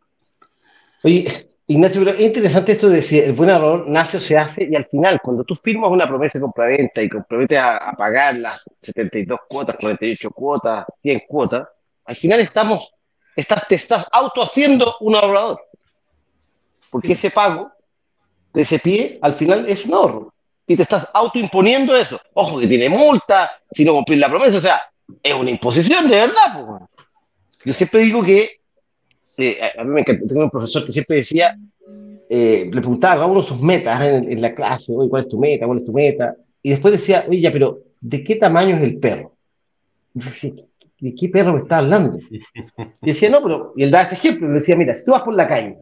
[1.03, 4.67] Oye, Ignacio, pero es interesante esto de si el buen error nace o se hace
[4.69, 8.63] y al final, cuando tú firmas una promesa de compraventa y comprometes a, pagar las
[8.81, 11.67] 72 cuotas, 48 cuotas, 100 cuotas,
[12.05, 12.89] al final estamos,
[13.35, 15.61] estás, te estás autohaciendo un ahorrador.
[16.89, 17.69] Porque ese pago
[18.53, 20.33] de ese pie al final es un ahorro.
[20.65, 22.19] Y te estás autoimponiendo eso.
[22.33, 24.81] Ojo que tiene multa, si no cumplís la promesa, o sea,
[25.21, 26.79] es una imposición de verdad.
[27.65, 28.61] Yo siempre digo que
[29.37, 31.55] eh, a mí me encanta, tengo un profesor que siempre decía,
[32.29, 35.65] eh, le preguntaba a uno sus metas en, la clase, oye, ¿cuál es tu meta?
[35.65, 36.35] ¿Cuál es tu meta?
[36.63, 39.33] Y después decía, oye, ya, pero ¿de qué tamaño es el perro?
[40.15, 40.51] Y yo decía,
[40.99, 42.17] ¿de qué perro me está hablando?
[43.01, 45.21] Y decía, no, pero, y él daba este ejemplo, le decía, mira, si tú vas
[45.21, 45.77] por la calle,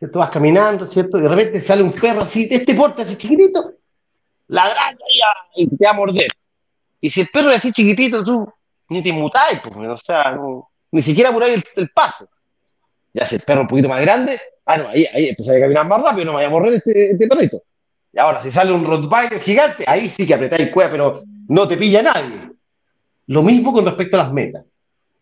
[0.00, 1.18] tú vas caminando, ¿cierto?
[1.18, 3.72] Y de repente sale un perro así, de este porte, así chiquitito,
[4.48, 5.04] ladrando
[5.54, 6.28] y te va a morder.
[7.00, 8.52] Y si el perro es así chiquitito, tú
[8.88, 10.36] ni te mutáis, pues, o sea,
[10.90, 12.28] ni siquiera ahí el paso.
[13.12, 15.86] Ya si el perro un poquito más grande, ah, no, ahí, ahí empecé a caminar
[15.86, 17.62] más rápido, no me vaya a morrer este, este perrito.
[18.12, 21.76] Y ahora, si sale un Rottweiler gigante, ahí sí que apretáis cueva, pero no te
[21.76, 22.50] pilla nadie.
[23.26, 24.64] Lo mismo con respecto a las metas.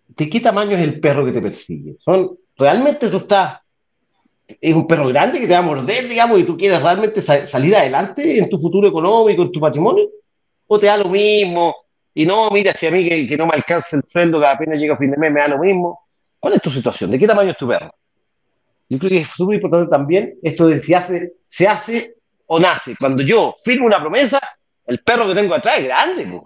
[0.08, 1.96] ¿De qué tamaño es el perro que te persigue?
[2.00, 3.60] ¿Son, ¿Realmente tú estás,
[4.46, 7.76] es un perro grande que te va a morder, digamos, y tú quieres realmente salir
[7.76, 10.08] adelante en tu futuro económico, en tu patrimonio?
[10.66, 11.74] ¿O te da lo mismo?
[12.14, 14.78] Y no, mira, si a mí que, que no me alcanza el sueldo, que apenas
[14.78, 16.00] llega a fin de mes, me da lo mismo.
[16.40, 17.10] ¿Cuál es tu situación?
[17.10, 17.92] ¿De qué tamaño es tu perro?
[18.88, 22.14] Yo creo que es súper importante también esto de si hace, se hace
[22.46, 22.96] o nace.
[22.98, 24.40] Cuando yo firmo una promesa,
[24.86, 26.40] el perro que tengo atrás es grande.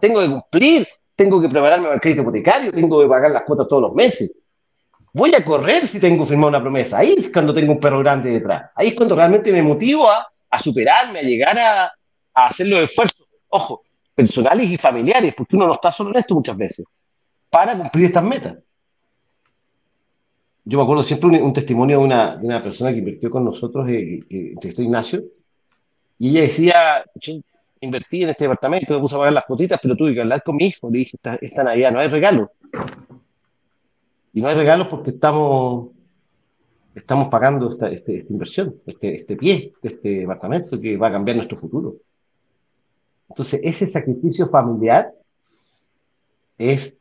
[0.00, 3.68] Tengo que cumplir, tengo que prepararme para el crédito hipotecario, tengo que pagar las cuotas
[3.68, 4.30] todos los meses.
[5.14, 6.98] Voy a correr si tengo firmado una promesa.
[6.98, 8.70] Ahí es cuando tengo un perro grande detrás.
[8.74, 10.26] Ahí es cuando realmente me motivo a,
[10.58, 11.84] superarme, a llegar a,
[12.34, 13.82] a hacer los esfuerzos, ojo,
[14.14, 16.84] personales y familiares, porque uno no está solo en esto muchas veces,
[17.48, 18.56] para cumplir estas metas
[20.64, 23.88] yo me acuerdo siempre un, testimonio de una, de una, persona que invirtió con nosotros,
[23.88, 25.24] eh, eh, estoy Ignacio,
[26.18, 27.34] y ella decía, yo
[27.80, 30.56] invertí en este departamento, me puse a pagar las cuotitas, pero tuve que hablar con
[30.56, 32.52] mi hijo, le dije, esta, esta Navidad no hay regalo.
[34.32, 35.90] Y no hay regalos porque estamos,
[36.94, 41.12] estamos pagando esta, este, esta inversión, este, este pie de este departamento que va a
[41.12, 41.96] cambiar nuestro futuro.
[43.28, 45.12] Entonces, ese sacrificio familiar
[46.56, 46.96] es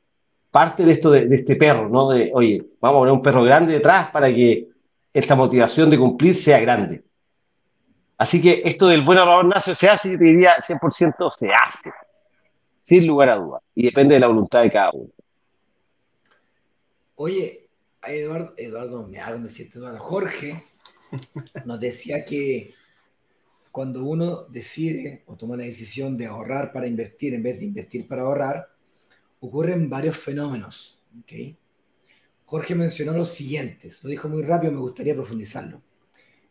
[0.52, 2.10] parte de esto de, este perro, ¿no?
[2.10, 4.68] De, oye, vamos a poner un perro grande detrás para que
[5.14, 7.04] esta motivación de cumplir sea grande.
[8.18, 11.92] Así que esto del buen ahorrador nace se hace, yo te diría 100% se hace.
[12.84, 15.10] sin lugar a dudas, y depende de la voluntad de cada uno.
[17.16, 17.68] Oye,
[18.04, 20.64] Eduardo, Eduardo, me hago decirte Eduardo, Jorge
[21.66, 22.74] nos decía que
[23.72, 28.08] cuando uno decide o toma la decisión de ahorrar para invertir en vez de invertir
[28.08, 28.68] para ahorrar,
[29.42, 31.04] ocurren varios fenómenos.
[32.46, 35.82] Jorge mencionó los siguientes, lo dijo muy rápido, me gustaría profundizarlo.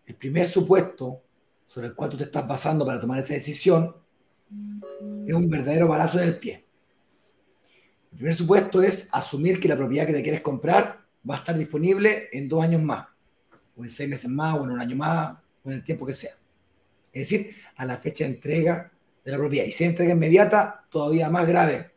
[0.05, 1.23] El primer supuesto
[1.67, 3.95] sobre el cual tú te estás basando para tomar esa decisión
[5.27, 6.65] es un verdadero balazo en el pie.
[8.11, 11.57] El primer supuesto es asumir que la propiedad que te quieres comprar va a estar
[11.57, 13.07] disponible en dos años más,
[13.77, 16.13] o en seis meses más, o en un año más, o en el tiempo que
[16.13, 16.33] sea.
[17.13, 18.91] Es decir, a la fecha de entrega
[19.25, 19.67] de la propiedad.
[19.67, 21.91] Y si es entrega inmediata, todavía más grave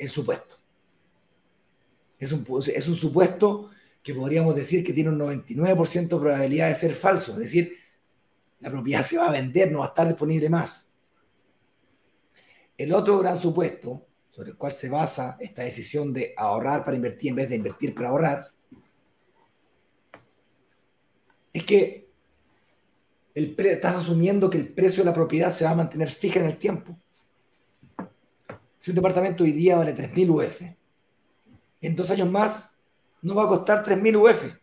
[0.00, 0.56] el supuesto.
[2.18, 3.70] Es un, es un supuesto
[4.02, 7.32] que podríamos decir que tiene un 99% de probabilidad de ser falso.
[7.32, 7.76] Es decir,
[8.60, 10.90] la propiedad se va a vender, no va a estar disponible más.
[12.76, 17.30] El otro gran supuesto sobre el cual se basa esta decisión de ahorrar para invertir
[17.30, 18.46] en vez de invertir para ahorrar,
[21.52, 22.08] es que
[23.34, 26.46] el estás asumiendo que el precio de la propiedad se va a mantener fija en
[26.46, 26.96] el tiempo.
[28.80, 30.62] Si un departamento hoy día vale 3.000 UF,
[31.82, 32.74] en dos años más
[33.20, 34.56] no va a costar 3.000 UF.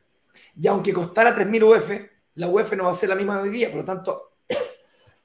[0.60, 3.70] Y aunque costara 3.000 UF, la UF no va a ser la misma hoy día.
[3.70, 4.38] Por lo tanto,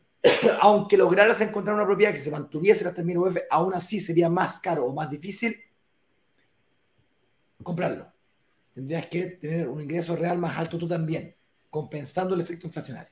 [0.61, 4.61] aunque lograras encontrar una propiedad que se mantuviese las 3.000 UF, aún así sería más
[4.61, 5.57] caro o más difícil
[7.63, 8.13] comprarlo.
[8.75, 11.35] Tendrías que tener un ingreso real más alto tú también,
[11.71, 13.11] compensando el efecto inflacionario.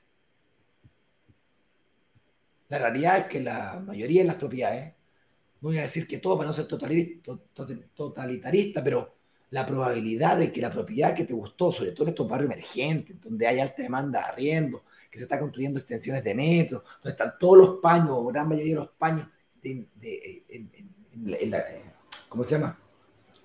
[2.68, 4.99] La realidad es que la mayoría de las propiedades,
[5.60, 9.16] no voy a decir que todo para no ser totalitarista, pero
[9.50, 13.20] la probabilidad de que la propiedad que te gustó, sobre todo en estos barrios emergentes,
[13.20, 17.34] donde hay alta demanda de arriendo, que se está construyendo extensiones de metro, donde están
[17.38, 19.28] todos los paños, o gran mayoría de los paños,
[19.60, 19.88] de,
[22.28, 22.78] ¿cómo se llama?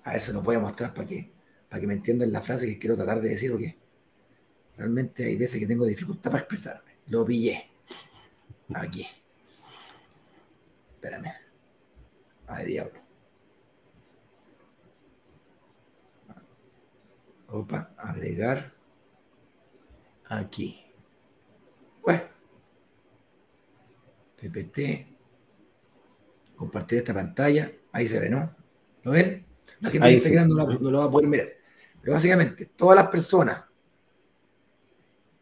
[0.04, 1.30] A ver, se los voy a mostrar para que,
[1.68, 3.76] para que me entiendan la frase que quiero tratar de decir, porque
[4.76, 6.92] realmente hay veces que tengo dificultad para expresarme.
[7.08, 7.68] Lo pillé.
[8.74, 9.06] Aquí.
[10.94, 11.45] Espérame.
[12.46, 13.00] Ay, diablo.
[17.48, 18.72] Opa, agregar.
[20.28, 20.84] Aquí.
[22.02, 22.22] Bueno.
[24.40, 25.06] PPT.
[26.56, 27.70] Compartir esta pantalla.
[27.92, 28.54] Ahí se ve, ¿no?
[29.02, 29.46] ¿Lo ven?
[29.80, 31.48] La gente que está no, no lo va a poder mirar.
[32.00, 33.64] Pero básicamente, todas las personas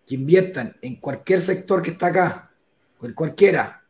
[0.07, 2.51] que inviertan en cualquier sector que está acá,
[3.15, 3.83] cualquiera.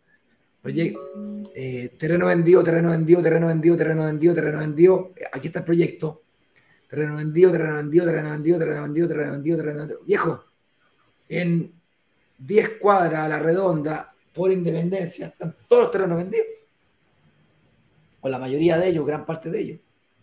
[1.57, 5.12] Eh, terreno vendido, terreno vendido, terreno vendido, terreno vendido, terreno vendido.
[5.33, 6.23] Aquí está el proyecto.
[6.90, 10.01] Terreno vendido, terreno vendido, terreno vendido, terreno vendido, terreno vendido, terreno vendido.
[10.05, 10.45] Viejo,
[11.29, 11.73] en
[12.38, 16.47] 10 cuadras a la redonda, por independencia, están todos los terrenos vendidos.
[18.21, 19.81] O la mayoría de ellos, gran parte de ellos.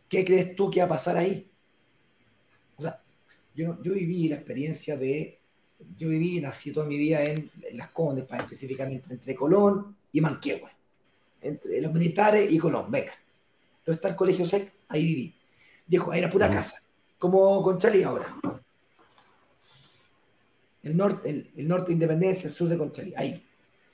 [0.10, 1.50] ¿Qué crees tú que va a pasar ahí?
[2.76, 3.02] O sea,
[3.56, 5.42] yo, yo viví la experiencia de
[5.98, 10.70] yo viví, nací toda mi vida en, Las Condes, específicamente entre Colón y Manquehue,
[11.42, 13.14] entre los militares y Colón, venga.
[13.80, 15.36] Entonces está el colegio SEC, ahí viví.
[15.88, 16.82] Viejo, ahí era pura casa,
[17.18, 18.34] como Conchalí ahora.
[20.84, 23.46] El norte, el, norte Independencia, el sur de Conchalí, ahí.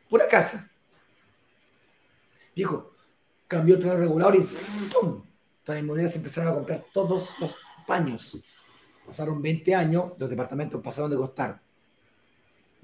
[0.09, 0.69] Pura casa.
[2.55, 2.95] Viejo,
[3.47, 5.23] cambió el plano regulador y ¡pum!
[5.63, 7.55] Todas las inmobiliarias empezaron a comprar todos los
[7.85, 8.37] paños.
[9.05, 11.61] Pasaron 20 años, los departamentos pasaron de costar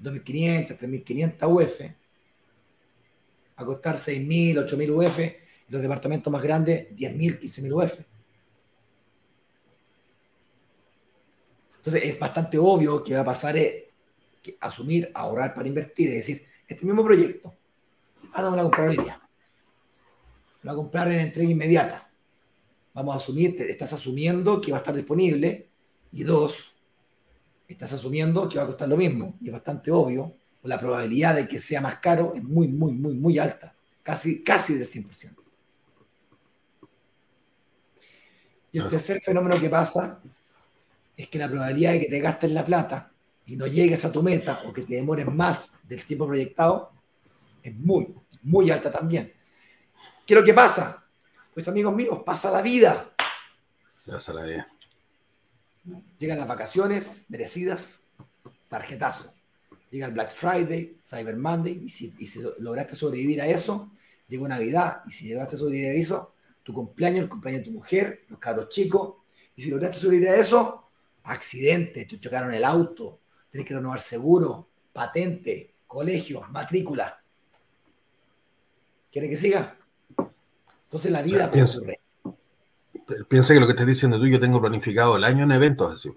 [0.00, 1.80] 2.500, 3.500 UF,
[3.56, 8.00] a costar 6.000, 8.000 UF, y los departamentos más grandes 10.000, 15.000 UF.
[11.76, 13.84] Entonces es bastante obvio que va a pasar es
[14.42, 17.54] que asumir, ahorrar para invertir, es decir, este mismo proyecto,
[18.32, 19.20] ah, no me lo voy a comprar hoy día,
[20.62, 22.10] lo voy a comprar en entrega inmediata.
[22.94, 25.68] Vamos a asumir, estás asumiendo que va a estar disponible,
[26.14, 26.54] y dos,
[27.66, 29.36] estás asumiendo que va a costar lo mismo.
[29.40, 33.14] Y es bastante obvio, la probabilidad de que sea más caro es muy, muy, muy,
[33.14, 33.74] muy alta.
[34.02, 35.34] Casi, casi del 100%.
[38.72, 40.20] Y el tercer fenómeno que pasa
[41.16, 43.12] es que la probabilidad de que te gastes la plata
[43.46, 46.92] y no llegues a tu meta o que te demores más del tiempo proyectado
[47.62, 49.32] es muy, muy alta también.
[50.26, 51.04] ¿Qué es lo que pasa?
[51.52, 53.14] Pues amigos míos, pasa la vida.
[54.04, 54.68] Pasa la vida.
[56.18, 58.00] Llegan las vacaciones merecidas,
[58.68, 59.32] tarjetazo.
[59.94, 62.12] Llega el Black Friday, Cyber Monday, y si,
[62.58, 63.92] lograste sobrevivir a eso,
[64.26, 66.34] llegó Navidad, y si llegaste a sobrevivir a eso,
[66.64, 69.18] tu cumpleaños, el cumpleaños de tu mujer, los cabros chicos,
[69.54, 70.88] y si lograste sobrevivir a eso,
[71.22, 73.20] accidente, te chocaron el auto,
[73.52, 77.22] tienes que renovar seguro, patente, colegio, matrícula.
[79.12, 79.78] ¿Quiere que siga?
[80.86, 81.82] Entonces la vida piensa,
[83.28, 86.10] piensa que lo que estás diciendo tú, yo tengo planificado el año en eventos así.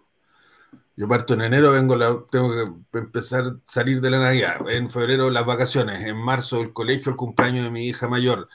[0.97, 2.49] Yo parto en enero, vengo la, tengo
[2.91, 4.67] que empezar a salir de la Navidad.
[4.67, 6.01] En febrero las vacaciones.
[6.03, 8.49] En marzo el colegio, el cumpleaños de mi hija mayor.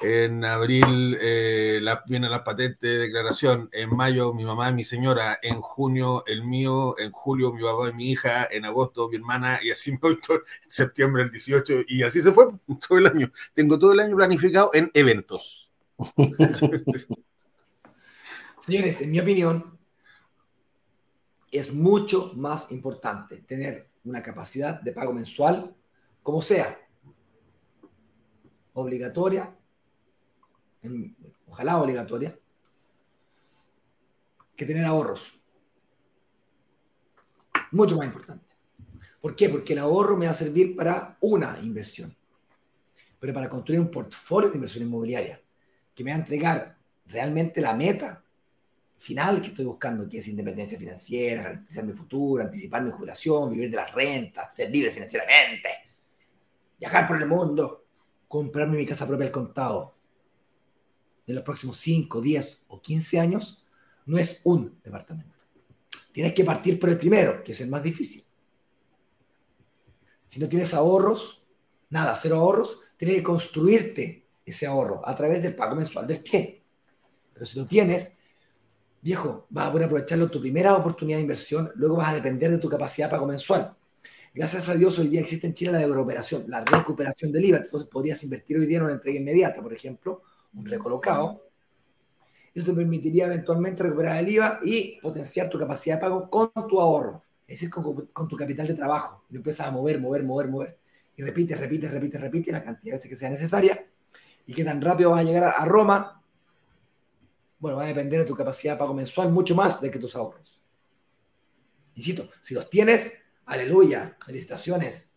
[0.00, 3.68] En abril eh, la, viene la patente de declaración.
[3.72, 5.40] En mayo mi mamá y mi señora.
[5.42, 6.94] En junio el mío.
[6.98, 8.46] En julio mi papá y mi hija.
[8.48, 9.58] En agosto mi hermana.
[9.60, 11.82] Y así me voy todo, en septiembre el 18.
[11.88, 12.46] Y así se fue
[12.88, 13.32] todo el año.
[13.54, 15.72] Tengo todo el año planificado en eventos.
[18.64, 19.77] Señores, en mi opinión,
[21.50, 25.74] es mucho más importante tener una capacidad de pago mensual,
[26.22, 26.78] como sea,
[28.74, 29.56] obligatoria,
[31.46, 32.38] ojalá obligatoria,
[34.54, 35.22] que tener ahorros.
[37.72, 38.56] Mucho más importante.
[39.20, 39.48] ¿Por qué?
[39.48, 42.16] Porque el ahorro me va a servir para una inversión,
[43.18, 45.42] pero para construir un portfolio de inversión inmobiliaria
[45.94, 48.24] que me va a entregar realmente la meta
[48.98, 53.70] final que estoy buscando, que es independencia financiera, garantizar mi futuro, anticipar mi jubilación, vivir
[53.70, 55.68] de las rentas, ser libre financieramente,
[56.78, 57.86] viajar por el mundo,
[58.26, 59.94] comprarme mi casa propia al contado
[61.26, 63.64] en los próximos 5, 10 o 15 años,
[64.06, 65.36] no es un departamento.
[66.12, 68.24] Tienes que partir por el primero, que es el más difícil.
[70.26, 71.42] Si no tienes ahorros,
[71.90, 76.62] nada, cero ahorros, tienes que construirte ese ahorro a través del pago mensual del pie.
[77.32, 78.17] Pero si lo tienes,
[79.00, 82.58] viejo, vas a poder aprovecharlo tu primera oportunidad de inversión, luego vas a depender de
[82.58, 83.74] tu capacidad de pago mensual.
[84.34, 87.88] Gracias a Dios hoy día existe en Chile la recuperación, la recuperación del IVA, entonces
[87.88, 90.22] podrías invertir hoy día en una entrega inmediata, por ejemplo,
[90.54, 91.44] un recolocado.
[92.54, 96.80] Eso te permitiría eventualmente recuperar el IVA y potenciar tu capacidad de pago con tu
[96.80, 99.24] ahorro, es decir, con, tu capital de trabajo.
[99.30, 100.78] Lo empiezas a mover, mover, mover, mover.
[101.16, 103.86] Y repites, repites, repites, repites la cantidad de veces que sea necesaria.
[104.46, 106.17] Y qué tan rápido vas a llegar a Roma
[107.58, 110.14] bueno, va a depender de tu capacidad de pago mensual mucho más de que tus
[110.14, 110.60] ahorros.
[111.94, 113.12] Insisto, si los tienes,
[113.46, 115.10] aleluya, felicitaciones.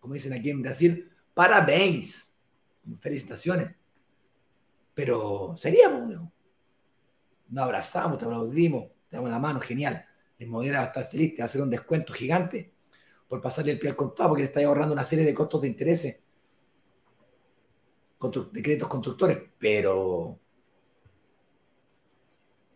[0.00, 2.32] Como dicen aquí en Brasil, parabéns,
[3.00, 3.74] felicitaciones.
[4.94, 6.32] Pero sería bueno.
[7.48, 10.04] Nos abrazamos, te aplaudimos, te damos la mano, genial.
[10.38, 12.74] La inmobiliaria va a estar feliz, te va a hacer un descuento gigante
[13.28, 15.68] por pasarle el pie al contado porque le está ahorrando una serie de costos de
[15.68, 16.20] intereses
[18.52, 20.40] de créditos constructores, pero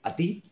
[0.02, 0.42] a ti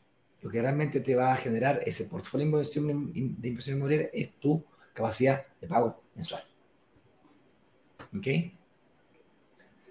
[0.41, 4.35] lo que realmente te va a generar ese portafolio de inversión, de inversión inmobiliaria es
[4.39, 6.43] tu capacidad de pago mensual.
[8.17, 8.27] ¿Ok?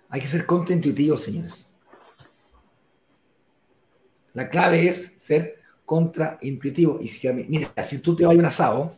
[0.09, 1.69] Hay que ser contraintuitivos, señores.
[4.33, 6.99] La clave es ser contraintuitivo.
[7.01, 8.95] Y si, mira, si tú te vas a un asado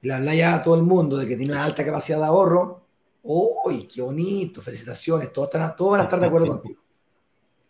[0.00, 2.24] y le hablas ya a todo el mundo de que tiene una alta capacidad de
[2.24, 2.86] ahorro,
[3.22, 4.60] ¡uy, qué bonito!
[4.60, 6.82] Felicitaciones, todos, todos van a estar de acuerdo contigo.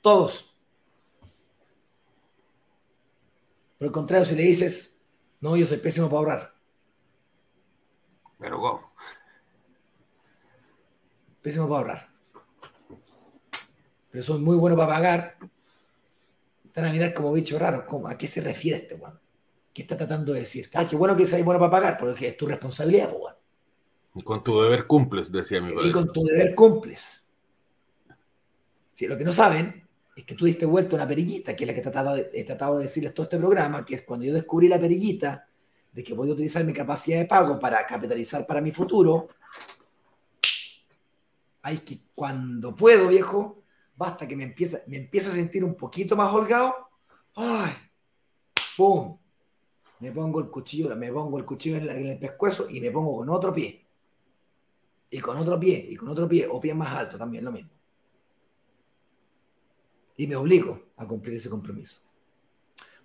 [0.00, 0.51] Todos.
[3.82, 4.94] Por el contrario, si le dices,
[5.40, 6.54] no, yo soy pésimo para ahorrar.
[8.38, 8.92] Pero ¿cómo?
[11.42, 12.08] Pésimo para ahorrar.
[14.08, 15.36] Pero soy muy bueno para pagar.
[16.64, 17.84] Están a mirar como bicho raro.
[18.06, 19.18] ¿A qué se refiere este weón?
[19.74, 20.70] ¿Qué está tratando de decir?
[20.74, 23.34] Ah, qué bueno que seas bueno para pagar, porque es tu responsabilidad, pues,
[24.14, 25.88] Y con tu deber cumples, decía mi padre.
[25.88, 27.24] Y con tu deber cumples.
[28.92, 29.81] Si lo que no saben
[30.14, 33.14] es que tú diste vuelta una perillita, que es la que he tratado, de, decirles
[33.14, 35.48] todo este programa, que es cuando yo descubrí la perillita
[35.90, 39.28] de que voy a utilizar mi capacidad de pago para capitalizar para mi futuro,
[41.62, 43.62] hay que cuando puedo, viejo,
[43.96, 46.74] basta que me empiece, me a sentir un poquito más holgado,
[47.36, 47.72] ¡ay!
[48.76, 49.16] ¡Pum!
[50.00, 53.18] Me pongo el cuchillo, me pongo el cuchillo en, en el pescuezo y me pongo
[53.18, 53.86] con otro pie.
[55.10, 57.81] Y con otro pie, y con otro pie, o pie más alto también, lo mismo
[60.22, 62.00] y me obligo a cumplir ese compromiso.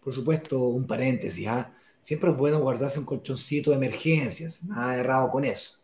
[0.03, 1.73] Por supuesto, un paréntesis, ¿ah?
[1.99, 5.79] siempre es bueno guardarse un colchoncito de emergencias, nada de errado con eso.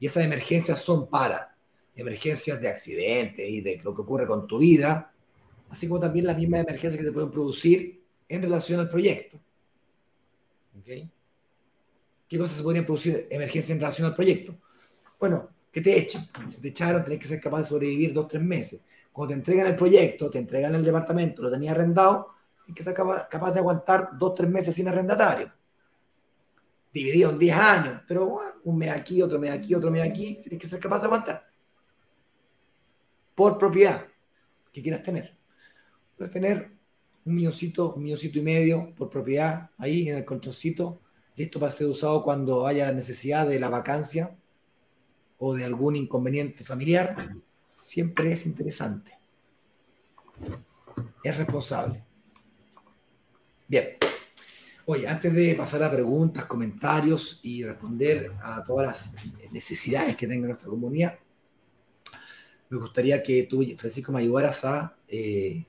[0.00, 1.54] Y esas emergencias son para
[1.94, 5.12] emergencias de accidentes y de lo que ocurre con tu vida,
[5.68, 9.38] así como también las mismas emergencias que se pueden producir en relación al proyecto.
[12.28, 14.54] ¿Qué cosas se podrían producir emergencias en relación al proyecto?
[15.20, 16.26] Bueno, que te echan.
[16.62, 18.80] te echaron, tenés que ser capaz de sobrevivir dos tres meses.
[19.18, 22.36] Cuando te entregan el proyecto, te entregan el departamento, lo tenías arrendado,
[22.68, 25.52] y que ser capaz, de aguantar dos, tres meses sin arrendatario.
[26.94, 30.38] Dividido en 10 años, pero bueno, un mes aquí, otro mes aquí, otro mes aquí,
[30.40, 31.50] tienes que ser capaz de aguantar.
[33.34, 34.06] Por propiedad
[34.72, 35.36] que quieras tener.
[36.16, 36.70] Puedes tener
[37.24, 41.00] un milloncito, un milloncito y medio por propiedad ahí en el colchoncito,
[41.34, 44.36] listo para ser usado cuando haya necesidad de la vacancia
[45.38, 47.16] o de algún inconveniente familiar
[47.88, 49.12] siempre es interesante.
[51.24, 52.04] Es responsable.
[53.66, 53.96] Bien.
[54.84, 60.46] Oye, antes de pasar a preguntas, comentarios y responder a todas las necesidades que tenga
[60.46, 61.18] nuestra comunidad,
[62.68, 65.64] me gustaría que tú, Francisco, me ayudaras a eh,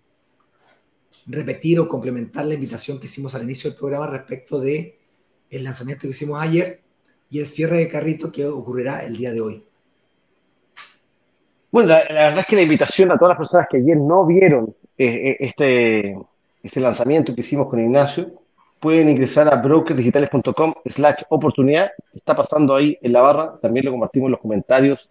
[1.25, 4.99] repetir o complementar la invitación que hicimos al inicio del programa respecto de
[5.49, 6.81] el lanzamiento que hicimos ayer
[7.29, 9.68] y el cierre de carrito que ocurrirá el día de hoy.
[11.71, 14.73] Bueno, la, verdad es que la invitación a todas las personas que ayer no vieron
[14.97, 16.17] eh, eh, este,
[16.63, 18.31] este lanzamiento que hicimos con Ignacio,
[18.79, 21.91] pueden ingresar a brokerdigitales.com slash oportunidad.
[22.13, 23.59] Está pasando ahí en la barra.
[23.61, 25.09] También lo compartimos en los comentarios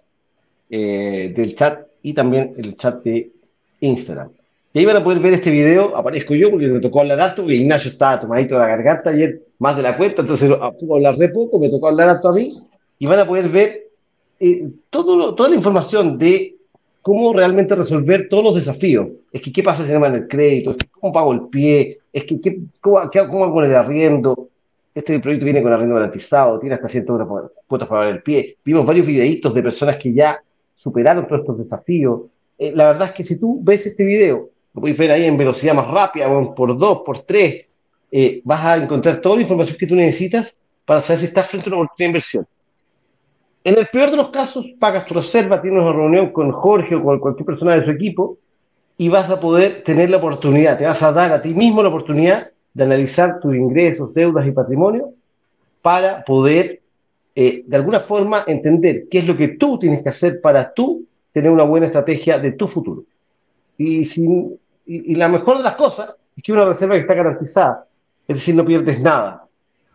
[0.70, 3.30] eh, del chat y también el chat de
[3.80, 4.30] Instagram.
[4.72, 5.96] Y ahí van a poder ver este video.
[5.96, 9.42] Aparezco yo porque me tocó hablar alto, porque Ignacio estaba tomadito de la garganta ayer,
[9.58, 10.50] más de la cuenta, entonces
[10.80, 12.62] pudo hablar re poco, me tocó hablar alto a mí.
[12.98, 13.87] Y van a poder ver
[14.40, 16.56] eh, todo, toda la información de
[17.02, 19.08] cómo realmente resolver todos los desafíos.
[19.32, 20.76] Es que, ¿qué pasa si no me el crédito?
[20.92, 21.98] ¿Cómo pago el pie?
[22.12, 24.48] Es que, ¿qué, cómo, qué, ¿cómo hago con el arriendo?
[24.94, 27.28] Este proyecto viene con arriendo garantizado, tiene hasta 100 cuotas
[27.66, 28.56] para pagar el pie.
[28.64, 30.42] Vimos varios videitos de personas que ya
[30.76, 32.22] superaron todos estos desafíos.
[32.58, 35.36] Eh, la verdad es que si tú ves este video lo podéis ver ahí en
[35.36, 37.66] velocidad más rápida, por dos, por tres,
[38.10, 41.68] eh, vas a encontrar toda la información que tú necesitas para saber si estás frente
[41.68, 42.46] a una oportunidad de inversión.
[43.68, 47.02] En el peor de los casos, pagas tu reserva, tienes una reunión con Jorge o
[47.04, 48.38] con cualquier persona de su equipo
[48.96, 51.90] y vas a poder tener la oportunidad, te vas a dar a ti mismo la
[51.90, 55.10] oportunidad de analizar tus ingresos, deudas y patrimonio
[55.82, 56.80] para poder,
[57.34, 61.04] eh, de alguna forma, entender qué es lo que tú tienes que hacer para tú
[61.34, 63.04] tener una buena estrategia de tu futuro.
[63.76, 64.08] Y,
[64.86, 67.84] y, la mejor de las cosas es que una reserva que está garantizada,
[68.26, 69.44] es decir, no pierdes nada.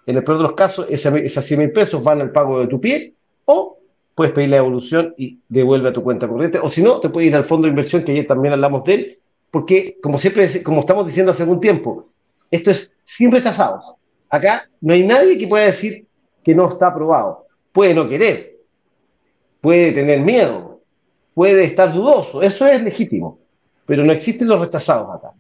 [0.06, 2.80] En el peor de los casos, esas 100 mil pesos van al pago de tu
[2.80, 3.16] pie
[3.46, 3.78] o
[4.16, 6.60] puedes pedir la evolución y devuelve a tu cuenta corriente.
[6.60, 8.94] O si no, te puedes ir al fondo de inversión, que ayer también hablamos de
[8.94, 9.20] él,
[9.52, 12.08] porque como siempre, como estamos diciendo hace algún tiempo,
[12.52, 13.96] esto es siempre tasados.
[14.30, 16.06] Acá no hay nadie que pueda decir
[16.44, 17.48] que no está aprobado.
[17.72, 18.58] Puede no querer,
[19.62, 20.82] puede tener miedo,
[21.34, 23.40] puede estar dudoso, eso es legítimo
[23.86, 25.32] pero no existen los rechazados acá.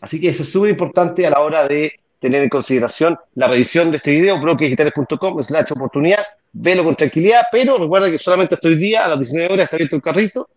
[0.00, 3.90] Así que eso es súper importante a la hora de tener en consideración la revisión
[3.90, 8.76] de este video, bloquedigitales.com, slash oportunidad, velo con tranquilidad, pero recuerda que solamente hasta hoy
[8.76, 10.48] día, a las 19 horas, está abierto el carrito.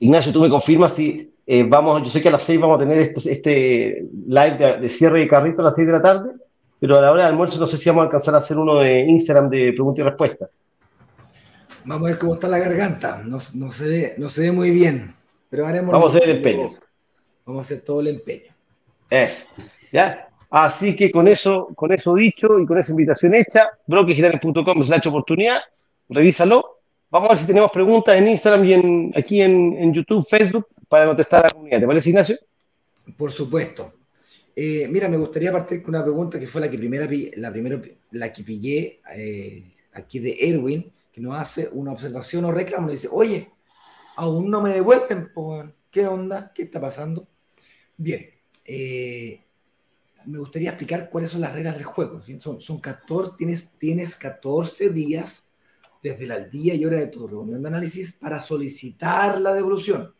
[0.00, 2.84] Ignacio, tú me confirmas si eh, vamos, yo sé que a las 6 vamos a
[2.84, 6.30] tener este, este live de, cierre de carrito a las 6 de la tarde,
[6.78, 8.78] pero a la hora del almuerzo no sé si vamos a alcanzar a hacer uno
[8.78, 10.50] de Instagram de preguntas y respuestas.
[11.84, 14.70] Vamos a ver cómo está la garganta, no, no, se, ve, no se ve muy
[14.70, 15.14] bien.
[15.48, 16.70] Pero haremos vamos a hacer el empeño.
[17.44, 18.52] Vamos a hacer todo el empeño.
[19.10, 19.48] Es.
[19.92, 20.29] ¿Ya?
[20.50, 25.60] Así que con eso, con eso dicho y con esa invitación hecha, brokerdigitales.com slash oportunidad,
[26.08, 26.80] revísalo.
[27.08, 31.06] Vamos a ver si tenemos preguntas en Instagram y en, aquí en, YouTube, Facebook, para
[31.06, 31.80] contestar a la comunidad.
[31.80, 32.36] ¿Te parece, Ignacio?
[33.16, 33.92] Por supuesto.
[34.54, 37.80] Eh, mira, me gustaría partir con una pregunta que fue la que primera, la primero,
[38.12, 42.86] la que pillé eh, aquí de Erwin, que nos hace una observación o reclamo.
[42.86, 43.50] Nos dice, oye,
[44.16, 45.30] aún no me devuelven,
[45.90, 46.52] ¿qué onda?
[46.52, 47.26] ¿Qué está pasando?
[47.96, 48.28] Bien,
[48.64, 49.40] eh,
[50.26, 52.22] me gustaría explicar cuáles son las reglas del juego.
[52.38, 55.50] Son, son 14, tienes, tienes 14 días
[56.02, 60.14] desde el día y hora de tu reunión de análisis para solicitar la devolución.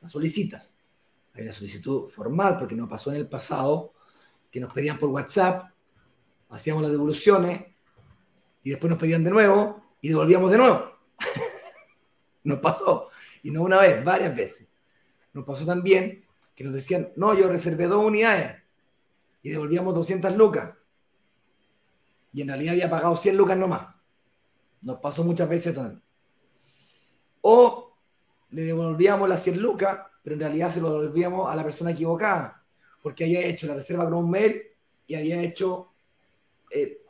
[0.00, 0.74] La solicitas.
[1.34, 3.92] Hay una solicitud formal porque no pasó en el pasado
[4.50, 5.70] que nos pedían por WhatsApp,
[6.48, 7.64] hacíamos las devoluciones
[8.62, 10.92] y después nos pedían de nuevo y devolvíamos de nuevo.
[12.44, 13.08] Nos pasó.
[13.42, 14.68] Y no una vez, varias veces.
[15.32, 16.24] Nos pasó también
[16.54, 18.62] que nos decían, no, yo reservé dos unidades
[19.42, 20.72] y devolvíamos 200 lucas.
[22.32, 23.94] Y en realidad había pagado 100 lucas nomás.
[24.82, 26.02] Nos pasó muchas veces también.
[27.42, 27.96] O
[28.50, 32.64] le devolvíamos las 100 lucas, pero en realidad se lo devolvíamos a la persona equivocada,
[33.02, 34.62] porque había hecho la reserva con un mail
[35.06, 35.92] y había hecho
[36.70, 37.02] eh,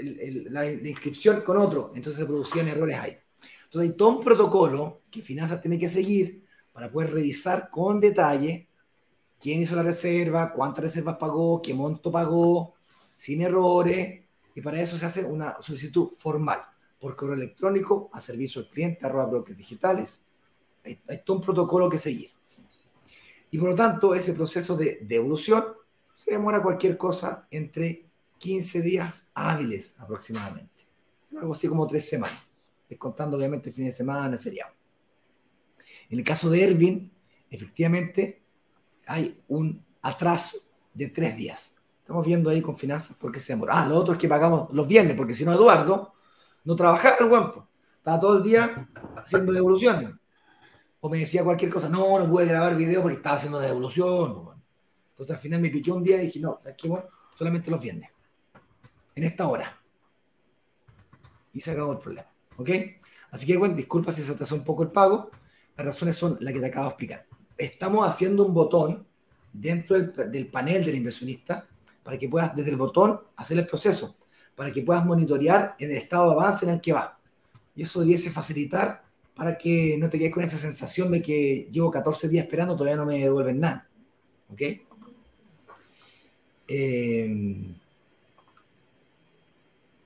[0.00, 1.92] la inscripción con otro.
[1.94, 3.18] Entonces se producían errores ahí.
[3.64, 6.43] Entonces hay todo un protocolo que Finanzas tiene que seguir
[6.74, 8.68] para poder revisar con detalle
[9.40, 12.74] quién hizo la reserva, cuántas reservas pagó, qué monto pagó,
[13.16, 14.22] sin errores,
[14.54, 16.60] y para eso se hace una solicitud formal
[17.00, 20.20] por correo electrónico a servicio al cliente arroba brokers digitales.
[20.84, 22.30] Hay, todo un protocolo que seguir.
[23.50, 25.64] Y por lo tanto, ese proceso de devolución
[26.14, 28.06] se demora cualquier cosa entre
[28.38, 30.86] 15 días hábiles aproximadamente.
[31.36, 32.44] Algo así como tres semanas
[32.98, 34.72] contando obviamente el fin de semana, el feriado.
[36.14, 37.10] En el caso de Ervin,
[37.50, 38.40] efectivamente
[39.04, 40.58] hay un atraso
[40.92, 41.74] de tres días.
[42.02, 43.82] Estamos viendo ahí con finanzas por qué se demora.
[43.82, 46.14] Ah, lo otro es que pagamos los viernes, porque si no, Eduardo
[46.62, 47.66] no trabajaba el guampo.
[47.96, 50.10] Estaba todo el día haciendo devoluciones.
[51.00, 54.50] O me decía cualquier cosa, no, no pude grabar video porque estaba haciendo devolución.
[55.10, 56.96] Entonces al final me piqué un día y dije, no, ¿sabes qué?
[57.34, 58.08] Solamente los viernes.
[59.16, 59.80] En esta hora.
[61.52, 62.28] Y se acabó el problema.
[62.56, 62.70] ¿Ok?
[63.32, 65.32] Así que, bueno, disculpa si se atrasó un poco el pago.
[65.76, 67.26] Las razones son las que te acabo de explicar.
[67.56, 69.06] Estamos haciendo un botón
[69.52, 71.66] dentro del, del panel del inversionista
[72.02, 74.16] para que puedas desde el botón hacer el proceso,
[74.54, 77.18] para que puedas monitorear en el estado de avance en el que va.
[77.74, 79.04] Y eso debiese facilitar
[79.34, 82.96] para que no te quedes con esa sensación de que llevo 14 días esperando, todavía
[82.96, 83.88] no me devuelven nada.
[84.52, 84.62] ¿Ok?
[86.68, 87.74] Eh,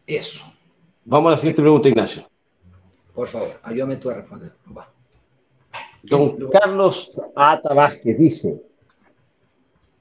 [0.06, 0.40] eso.
[1.04, 2.28] Vamos a la siguiente pregunta, Ignacio.
[3.14, 4.52] Por favor, ayúdame tú a responder.
[4.76, 4.90] Va.
[6.08, 8.60] Don Carlos Ata Vázquez dice,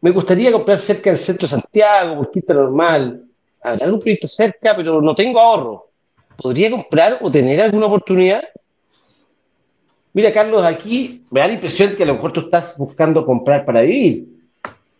[0.01, 3.23] me gustaría comprar cerca del centro de Santiago, busquita normal.
[3.61, 5.87] Habrá algún proyecto cerca, pero no tengo ahorro.
[6.37, 8.43] ¿Podría comprar o tener alguna oportunidad?
[10.13, 13.65] Mira, Carlos, aquí me da la impresión que a lo mejor tú estás buscando comprar
[13.65, 14.27] para vivir.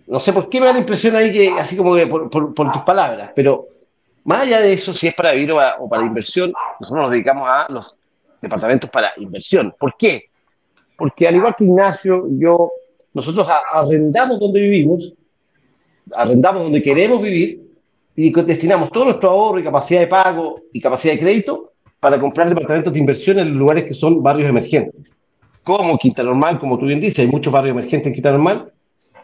[0.08, 2.82] No sé por qué me da la impresión ahí que, así como que por, tus
[2.86, 3.68] palabras, pero
[4.24, 7.68] más allá de eso, si es para vivir o para, inversión, nosotros nos dedicamos a
[7.70, 7.98] los
[8.42, 9.74] departamentos para inversión.
[9.80, 10.30] ¿Por qué?
[10.98, 12.72] Porque al igual que Ignacio, yo
[13.14, 15.14] nosotros arrendamos donde vivimos,
[16.14, 17.62] arrendamos donde queremos vivir
[18.16, 22.50] y destinamos todo nuestro ahorro y capacidad de pago y capacidad de crédito para comprar
[22.50, 25.14] departamentos de inversión en lugares que son barrios emergentes.
[25.64, 28.72] Como Quinta Normal, como tú bien dices, hay muchos barrios emergentes en Quinta Normal.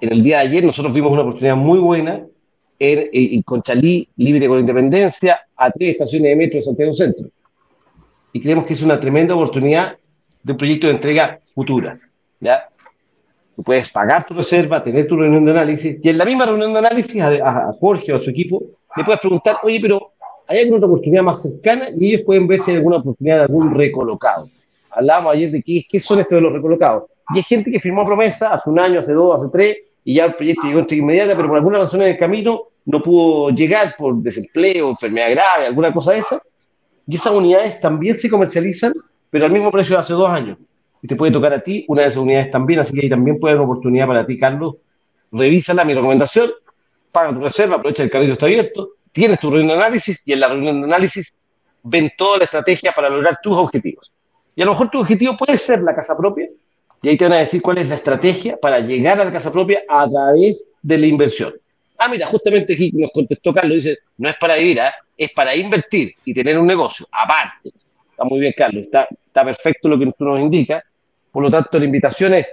[0.02, 2.26] En el día de ayer nosotros vimos una oportunidad muy buena
[2.78, 7.28] en, en Conchalí, libre con independencia, a tres estaciones de metro de Santiago Centro.
[8.34, 9.98] Y creemos que es una tremenda oportunidad
[10.44, 12.00] de un proyecto de entrega futura.
[12.40, 12.68] ¿ya?
[13.56, 16.74] Tú puedes pagar tu reserva, tener tu reunión de análisis, y en la misma reunión
[16.74, 18.62] de análisis a, Jorge o a su equipo
[18.96, 20.12] le puedes preguntar, oye, pero
[20.48, 21.88] ¿hay alguna otra oportunidad más cercana?
[21.98, 24.48] Y ellos pueden ver si hay alguna oportunidad de algún recolocado.
[24.92, 27.06] Hablábamos ayer de qué, qué son estos de los recolocados.
[27.34, 30.26] Y hay gente que firmó promesa hace un año, hace dos, hace tres, y ya
[30.26, 33.96] el proyecto llegó en inmediata, pero por alguna razón en el camino no pudo llegar
[33.98, 36.42] por desempleo, enfermedad grave, alguna cosa de esa.
[37.08, 38.94] Y esas unidades también se comercializan,
[39.34, 40.60] pero al mismo precio de hace dos años
[41.02, 43.40] y te puede tocar a ti una de esas unidades también, así que ahí también
[43.40, 44.76] puede haber una oportunidad para ti, Carlos.
[45.32, 46.52] Revísala, mi recomendación,
[47.12, 50.40] paga tu reserva, aprovecha el camino está abierto, tienes tu reunión de análisis y en
[50.40, 51.34] la reunión de análisis
[51.82, 54.12] ven toda la estrategia para lograr tus objetivos.
[54.56, 56.48] Y a lo mejor tu objetivo puede ser la casa propia,
[57.02, 59.52] y ahí te van a decir cuál es la estrategia para llegar a la casa
[59.52, 61.56] propia a través de la inversión.
[61.98, 64.94] Ah, mira, justamente aquí nos contestó Carlos, dice, no es para vivir, ¿ah?
[65.18, 67.74] es para invertir y tener un negocio, aparte.
[68.14, 70.84] Está muy bien, Carlos, está, está perfecto lo que tú nos indicas,
[71.32, 72.48] por lo tanto, la invitación es,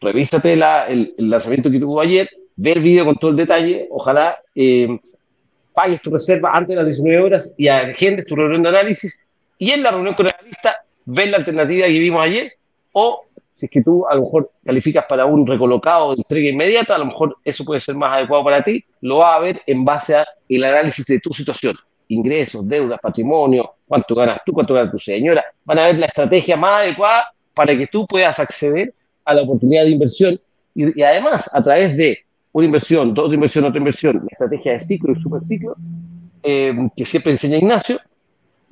[0.00, 4.98] revísate el, lanzamiento que tuvo ayer, ve el vídeo con todo el detalle, ojalá eh,
[5.72, 9.16] pagues tu reserva antes de las 19 horas y agendes tu reunión de análisis
[9.56, 12.52] y en la reunión con el analista ves la alternativa que vimos ayer
[12.92, 13.24] o
[13.56, 16.98] si es que tú a lo mejor calificas para un recolocado de entrega inmediata, a
[16.98, 20.16] lo mejor eso puede ser más adecuado para ti, lo vas a ver en base
[20.16, 20.26] al
[20.64, 21.76] análisis de tu situación,
[22.08, 26.56] ingresos, deudas, patrimonio, cuánto ganas tú, cuánto gana tu señora, van a ver la estrategia
[26.56, 28.94] más adecuada para que tú puedas acceder
[29.24, 30.40] a la oportunidad de inversión
[30.74, 32.18] y, además a través de
[32.52, 35.76] una inversión, otra inversión, otra inversión, la estrategia de ciclo y superciclo,
[36.42, 38.00] eh, que siempre enseña Ignacio,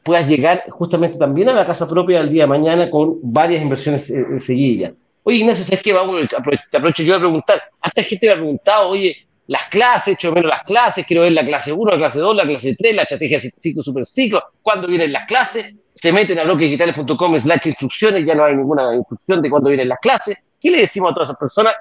[0.02, 4.08] puedas llegar justamente también a la casa propia del día de mañana con varias inversiones
[4.10, 4.92] eh, seguidas.
[5.24, 5.92] Oye, Ignacio, ¿sabes qué?
[5.92, 6.36] Vamos, te
[6.76, 7.62] aprovecho yo a preguntar.
[7.80, 9.16] Hasta gente me ha preguntado, oye,
[9.52, 12.44] las clases, hecho menos las clases, quiero ver la clase 1, la clase 2, la
[12.44, 17.38] clase 3, la estrategia de ciclo, superciclo, cuándo vienen las clases se meten a bloquedigitales.com
[17.38, 20.36] slash instrucciones, ya no hay ninguna instrucción de cuándo vienen las clases.
[20.60, 21.74] ¿Qué le decimos a todas esas personas?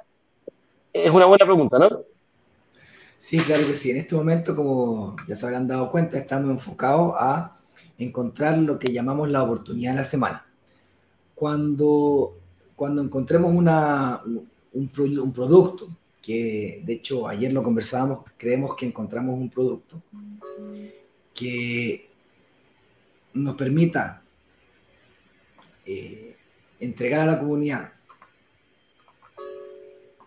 [0.92, 2.02] Es una buena pregunta, ¿no?
[3.18, 3.92] Sí, claro que sí.
[3.92, 7.58] En este momento, como ya se habrán dado cuenta, estamos enfocados a
[7.98, 10.46] encontrar lo que llamamos la oportunidad de la semana.
[11.34, 12.36] Cuando,
[12.76, 15.88] cuando encontremos una, un, un producto,
[16.22, 20.02] que de hecho ayer lo conversábamos, creemos que encontramos un producto
[21.34, 22.10] que
[23.34, 24.22] nos permita
[25.86, 26.36] eh,
[26.80, 27.94] entregar a la comunidad.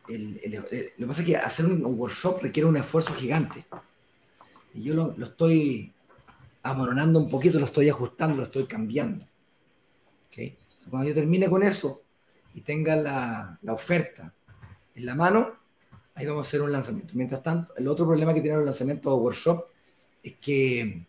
[0.09, 3.65] lo que pasa es que hacer un, workshop requiere un esfuerzo gigante.
[4.75, 5.93] Y yo lo, estoy
[6.63, 9.27] amoronando un poquito, lo estoy ajustando, lo estoy cambiando.
[10.91, 12.03] cuando yo termine con eso
[12.55, 14.33] y tenga la, oferta
[14.95, 15.64] en la mano,
[16.15, 17.15] ahí vamos a hacer un lanzamiento.
[17.15, 19.65] Mientras tanto, el otro problema que tiene los lanzamientos de workshop
[20.23, 21.07] es que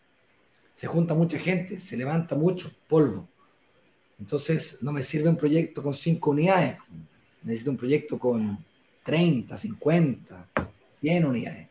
[0.73, 3.27] se junta mucha gente, se levanta mucho polvo.
[4.19, 6.77] Entonces no me sirve un proyecto con cinco unidades,
[7.43, 8.63] necesito un proyecto con
[9.03, 10.49] 30, 50,
[10.91, 11.67] 100 unidades.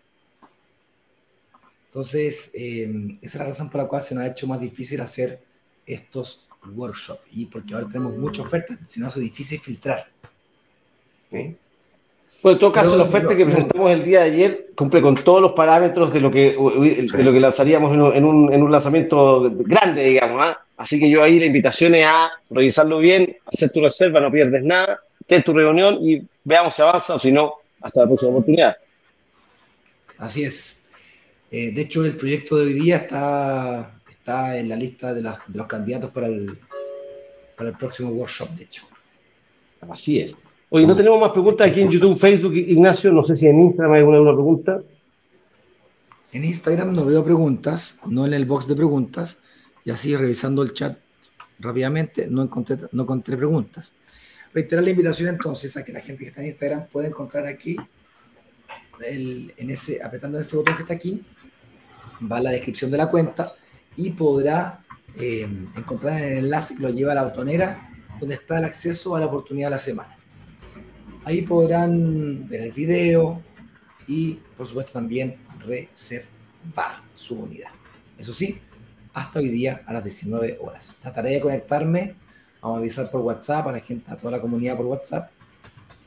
[1.87, 5.01] Entonces, eh, esa es la razón por la cual se nos ha hecho más difícil
[5.01, 5.45] hacer
[5.87, 10.11] estos workshop y porque ahora tenemos muchas ofertas, si no es difícil filtrar.
[12.45, 15.41] Bueno, en todo caso, la oferta que presentamos el día de ayer cumple con todos
[15.41, 20.05] los parámetros de lo que, de lo que lanzaríamos en un, en un, lanzamiento grande,
[20.05, 20.43] digamos.
[20.43, 20.61] ¿ah?
[20.77, 24.63] Así que yo ahí la invitación es a revisarlo bien, hacer tu reserva, no pierdes
[24.63, 28.77] nada, ten tu reunión y veamos si avanza o si no, hasta la próxima oportunidad.
[30.19, 30.83] Así es.
[31.51, 35.33] Eh, de hecho, el proyecto de hoy día está, está en la lista de, de
[35.55, 36.59] los candidatos para el,
[37.57, 38.87] para el próximo workshop, de hecho.
[39.89, 40.35] Así es.
[40.75, 43.13] Oye, no tenemos más preguntas aquí en YouTube, Facebook, Ignacio.
[43.13, 44.83] No sé si en Instagram hay alguna, pregunta.
[46.33, 49.37] En Instagram no veo preguntas, no en el box de preguntas.
[49.85, 50.99] Y así revisando el chat
[51.61, 53.93] rápidamente, no encontré, no encontré preguntas.
[54.53, 57.77] Reiterar la invitación entonces a que la gente que está en Instagram pueda encontrar aquí,
[59.01, 61.23] en ese, apretando ese botón que está aquí,
[62.21, 63.53] va a la descripción de la cuenta
[63.97, 64.81] y podrá
[65.21, 65.47] eh,
[65.77, 69.27] encontrar el enlace que lo lleva a la botonera donde está el acceso a la
[69.27, 70.19] oportunidad de la semana.
[71.27, 73.43] Ahí podrán ver el video
[74.07, 77.71] y por supuesto también reservar su unidad.
[78.19, 78.61] Eso sí,
[79.15, 80.91] hasta hoy día a las 19 horas.
[81.01, 82.15] Trataré de conectarme,
[82.61, 85.31] vamos a avisar por WhatsApp a la gente, a toda la comunidad por WhatsApp,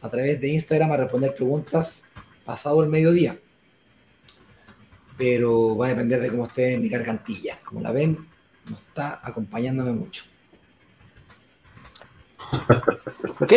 [0.03, 2.03] a través de Instagram a responder preguntas
[2.45, 3.39] pasado el mediodía.
[5.18, 7.57] Pero va a depender de cómo esté mi gargantilla.
[7.63, 8.20] Como la ven,
[8.70, 10.26] no está acompañándome mucho.
[13.39, 13.53] ok,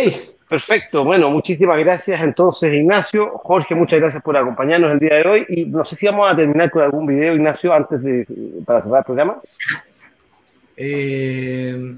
[0.50, 1.04] perfecto.
[1.04, 3.38] Bueno, muchísimas gracias entonces, Ignacio.
[3.38, 5.46] Jorge, muchas gracias por acompañarnos el día de hoy.
[5.48, 8.26] Y no sé si vamos a terminar con algún video, Ignacio, antes de
[8.66, 9.40] para cerrar el programa.
[10.76, 11.94] Eh,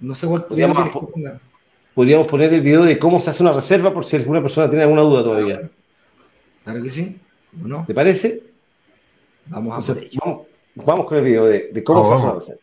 [0.00, 0.90] no sé cuál podríamos,
[1.94, 4.84] podríamos poner el video de cómo se hace una reserva por si alguna persona tiene
[4.84, 5.70] alguna duda todavía.
[6.64, 7.20] Claro que sí.
[7.52, 7.84] ¿No?
[7.86, 8.42] ¿Te parece?
[9.46, 12.61] Vamos a vamos, vamos, con el video de, cómo se hace una reserva.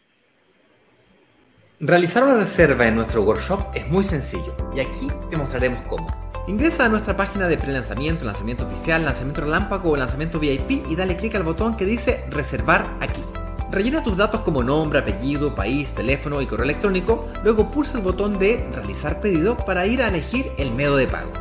[1.82, 6.08] Realizar una reserva en nuestro workshop es muy sencillo y aquí te mostraremos cómo.
[6.46, 11.16] Ingresa a nuestra página de pre-lanzamiento, lanzamiento oficial, lanzamiento relámpago o lanzamiento VIP y dale
[11.16, 13.22] clic al botón que dice reservar aquí.
[13.72, 18.38] Rellena tus datos como nombre, apellido, país, teléfono y correo electrónico, luego pulsa el botón
[18.38, 21.32] de realizar pedido para ir a elegir el método de pago.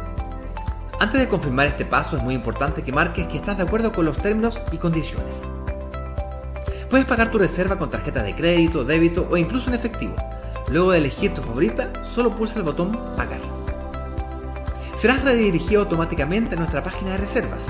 [1.00, 4.04] Antes de confirmar este paso es muy importante que marques que estás de acuerdo con
[4.04, 5.42] los términos y condiciones.
[6.90, 10.14] Puedes pagar tu reserva con tarjeta de crédito, débito o incluso en efectivo.
[10.70, 13.40] Luego de elegir tu favorita, solo pulsa el botón Pagar.
[14.98, 17.66] Serás redirigido automáticamente a nuestra página de reservas,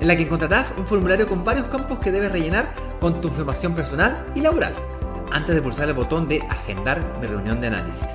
[0.00, 3.74] en la que encontrarás un formulario con varios campos que debes rellenar con tu información
[3.74, 4.74] personal y laboral,
[5.32, 8.08] antes de pulsar el botón de Agendar mi reunión de análisis.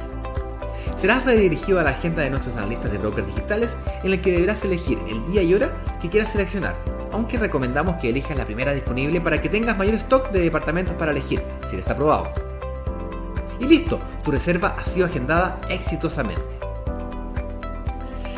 [1.00, 4.64] Serás redirigido a la agenda de nuestros analistas de brokers digitales, en la que deberás
[4.64, 9.22] elegir el día y hora que quieras seleccionar aunque recomendamos que elijas la primera disponible
[9.22, 12.32] para que tengas mayor stock de departamentos para elegir, si eres aprobado.
[13.60, 16.67] Y listo, tu reserva ha sido agendada exitosamente.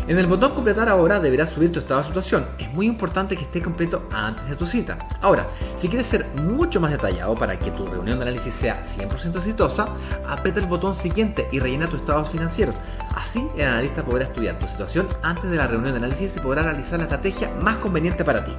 [0.09, 2.47] En el botón completar ahora deberás subir tu estado de situación.
[2.57, 5.07] Es muy importante que esté completo antes de tu cita.
[5.21, 5.45] Ahora,
[5.77, 9.89] si quieres ser mucho más detallado para que tu reunión de análisis sea 100% exitosa,
[10.27, 12.73] aprieta el botón siguiente y rellena tu estado financiero.
[13.15, 16.63] Así el analista podrá estudiar tu situación antes de la reunión de análisis y podrá
[16.63, 18.55] realizar la estrategia más conveniente para ti.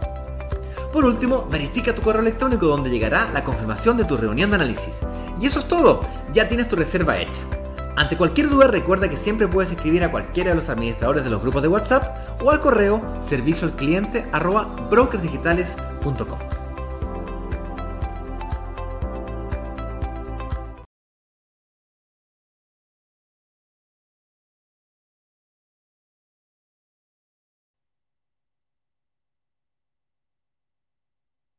[0.93, 4.95] Por último, verifica tu correo electrónico donde llegará la confirmación de tu reunión de análisis.
[5.41, 7.41] Y eso es todo, ya tienes tu reserva hecha.
[8.01, 11.43] Ante cualquier duda recuerda que siempre puedes escribir a cualquiera de los administradores de los
[11.43, 14.25] grupos de WhatsApp o al correo servicio al cliente.